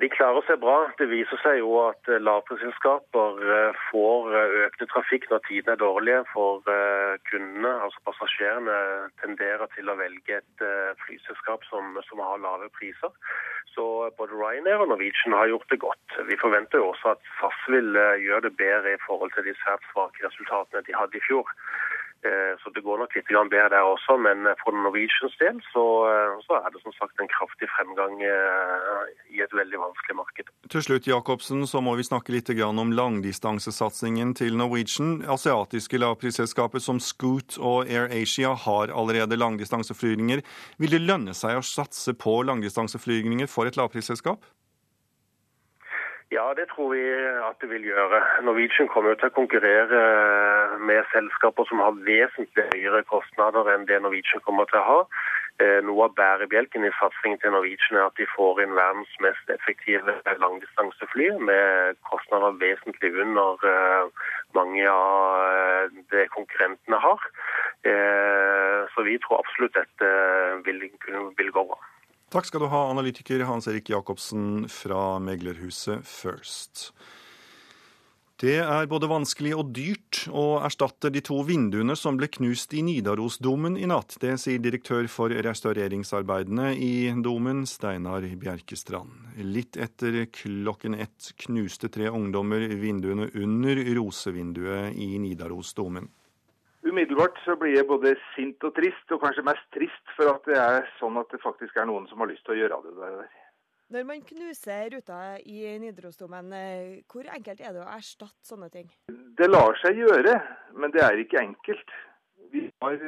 [0.00, 0.76] De klarer seg bra.
[0.96, 5.80] Det viser seg jo at eh, lavprisselskaper eh, får økende økte trafikk når tidene er
[5.82, 6.20] dårlige.
[6.32, 6.62] For
[7.28, 8.76] kundene, altså passasjerene,
[9.20, 10.64] tenderer til å velge et
[11.02, 13.12] flyselskap som, som har lave priser.
[13.74, 13.84] Så
[14.16, 16.16] både Ryanair og Norwegian har gjort det godt.
[16.28, 17.92] Vi forventer jo også at SAS vil
[18.22, 21.50] gjøre det bedre i forhold til de svært svake resultatene de hadde i fjor.
[22.22, 26.36] Eh, så det går nok litt bedre der også, men for Norwegians del så, eh,
[26.46, 30.52] så, er det som sagt en kraftig fremgang eh, i et veldig vanskelig marked.
[30.70, 35.24] Til slutt Jacobsen, så må vi snakke litt om langdistansesatsingen til Norwegian.
[35.26, 40.46] Asiatiske lavprisselskaper som Scoot og AirAsia har allerede langdistanseflygninger.
[40.78, 44.46] Vil det lønne seg å satse på langdistanseflygninger for et lavprisselskap?
[46.32, 47.02] Ja, det tror vi
[47.48, 48.18] at det vil gjøre.
[48.46, 49.98] Norwegian kommer jo til å konkurrere
[50.88, 54.96] med selskaper som har vesentlig høyere kostnader enn det Norwegian kommer til å ha.
[55.60, 59.52] Eh, noe av bærebjelken i satsingen til Norwegian er at de får inn verdens mest
[59.52, 64.26] effektive langdistansefly med kostnader vesentlig under eh,
[64.56, 67.30] mange av eh, det konkurrentene har.
[68.94, 70.08] Så vi tror absolutt dette
[70.64, 70.84] vil,
[71.36, 71.91] vil gå bra.
[72.32, 76.92] Takk skal du ha, analytiker Hans Erik Jacobsen fra meglerhuset First.
[78.40, 82.80] Det er både vanskelig og dyrt å erstatte de to vinduene som ble knust i
[82.86, 84.16] Nidarosdomen i natt.
[84.24, 89.36] Det sier direktør for restaureringsarbeidene i domen, Steinar Bjerkestrand.
[89.44, 96.08] Litt etter klokken ett knuste tre ungdommer vinduene under rosevinduet i Nidarosdomen.
[96.82, 100.58] Umiddelbart så blir jeg både sint og trist, og kanskje mest trist for at det
[100.58, 103.28] er sånn at det faktisk er noen som har lyst til å gjøre det der.
[103.92, 108.88] Når man knuser ruta i Nidarosdomen, eh, hvor enkelt er det å erstatte sånne ting?
[109.38, 110.34] Det lar seg gjøre,
[110.74, 111.94] men det er ikke enkelt.
[112.50, 112.98] Vi har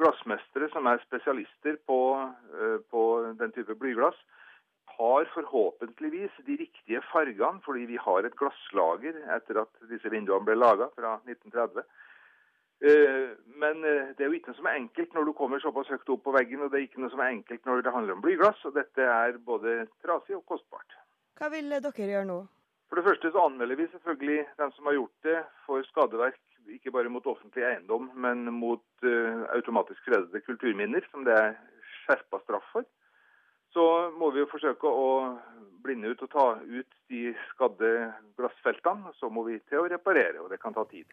[0.00, 2.00] glassmestere som er spesialister på,
[2.56, 3.02] eh, på
[3.38, 4.16] den type blyglass.
[4.96, 10.56] Har forhåpentligvis de riktige fargene, fordi vi har et glasslager etter at disse vinduene ble
[10.56, 11.84] laga fra 1930.
[12.80, 15.90] Eh, men eh, det er jo ikke noe som er enkelt når du kommer såpass
[15.92, 18.16] høyt opp på veggen, og det er ikke noe som er enkelt når det handler
[18.16, 18.62] om blyglass.
[18.68, 20.96] Og dette er både trasig og kostbart.
[21.40, 22.38] Hva vil dere gjøre nå?
[22.90, 25.36] For det første så anmelder vi selvfølgelig dem som har gjort det
[25.66, 26.40] for skadeverk,
[26.74, 31.54] ikke bare mot offentlig eiendom, men mot uh, automatisk fredede kulturminner, som det er
[32.00, 32.88] skjerpa straff for.
[33.70, 33.84] Så
[34.18, 35.06] må vi jo forsøke å
[35.84, 37.92] blinde ut og ta ut de skadde
[38.38, 39.14] glassfeltene.
[39.20, 41.06] Så må vi til å reparere, og det kan ta tid.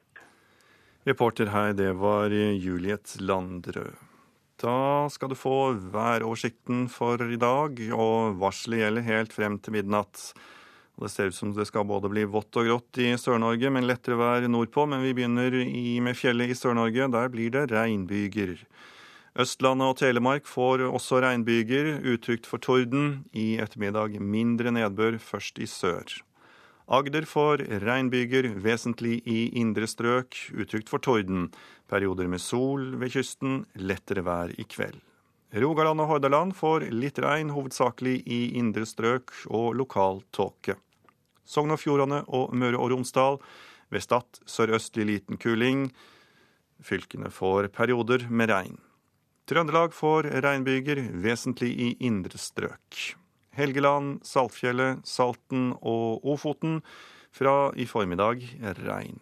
[1.07, 3.95] Reporter her, det var Juliet Landrød.
[4.59, 10.33] Da skal du få væroversikten for i dag, og varselet gjelder helt frem til midnatt.
[10.99, 14.19] Det ser ut som det skal både bli vått og grått i Sør-Norge, men lettere
[14.19, 14.83] vær nordpå.
[14.89, 17.07] Men vi begynner i, med fjellet i Sør-Norge.
[17.13, 18.57] Der blir det regnbyger.
[19.39, 23.21] Østlandet og Telemark får også regnbyger, utrygt for torden.
[23.31, 26.17] I ettermiddag mindre nedbør, først i sør.
[26.87, 31.49] Agder får regnbyger, vesentlig i indre strøk, utrygt for torden.
[31.91, 35.01] Perioder med sol ved kysten, lettere vær i kveld.
[35.51, 40.77] Rogaland og Hordaland får litt regn, hovedsakelig i indre strøk og lokal tåke.
[41.43, 43.41] Sogn og Fjordane og Møre og Romsdal
[43.91, 45.89] ved Stad sørøstlig liten kuling.
[46.79, 48.79] Fylkene får perioder med regn.
[49.47, 53.17] Trøndelag får regnbyger, vesentlig i indre strøk.
[53.57, 56.81] Helgeland, Saltfjellet, Salten og Ofoten.
[57.37, 58.41] Fra i formiddag
[58.85, 59.19] regn.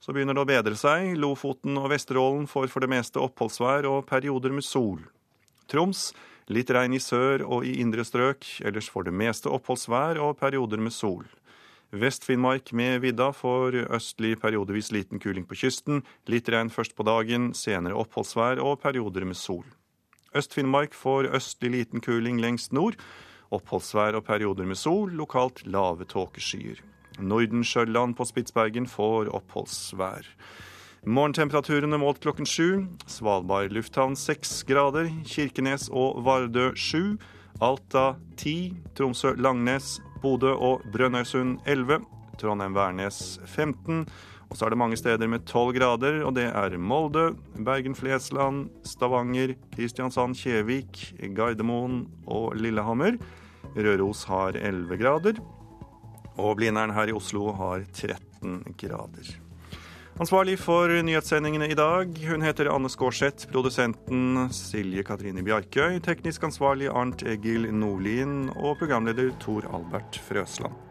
[0.00, 1.10] Så begynner det å bedre seg.
[1.20, 5.02] Lofoten og Vesterålen får for det meste oppholdsvær og perioder med sol.
[5.68, 6.12] Troms
[6.48, 10.80] litt regn i sør og i indre strøk, ellers får det meste oppholdsvær og perioder
[10.80, 11.26] med sol.
[11.92, 16.02] Vest-Finnmark med vidda får østlig periodevis liten kuling på kysten.
[16.28, 19.64] Litt regn først på dagen, senere oppholdsvær og perioder med sol.
[20.36, 22.96] Øst-Finnmark får østlig liten kuling lengst nord.
[23.54, 26.82] Oppholdsvær og perioder med sol, lokalt lave tåkeskyer.
[27.18, 30.26] Nordensjøland på Spitsbergen får oppholdsvær.
[31.08, 32.84] Morgentemperaturene målt klokken sju.
[33.08, 35.08] Svalbard lufthavn seks grader.
[35.24, 37.16] Kirkenes og Vardø sju.
[37.64, 38.74] Alta ti.
[38.98, 42.02] Tromsø-Langnes, Bodø og Brønnøysund elleve.
[42.38, 44.04] Trondheim-Værnes 15.
[44.48, 49.52] Og så er det mange steder med 12 grader, og det er Molde, Bergen-Flesland, Stavanger,
[49.74, 51.02] Kristiansand-Kjevik,
[51.36, 53.18] Gardermoen og Lillehammer.
[53.76, 55.42] Røros har 11 grader,
[56.38, 59.36] og Blindern her i Oslo har 13 grader.
[60.18, 63.46] Ansvarlig for nyhetssendingene i dag, hun heter Anne Skårseth.
[63.52, 66.00] Produsenten Silje Katrine Bjarkøy.
[66.02, 68.48] Teknisk ansvarlig Arnt Egil Nordlien.
[68.56, 70.87] Og programleder Tor Albert Frøsland.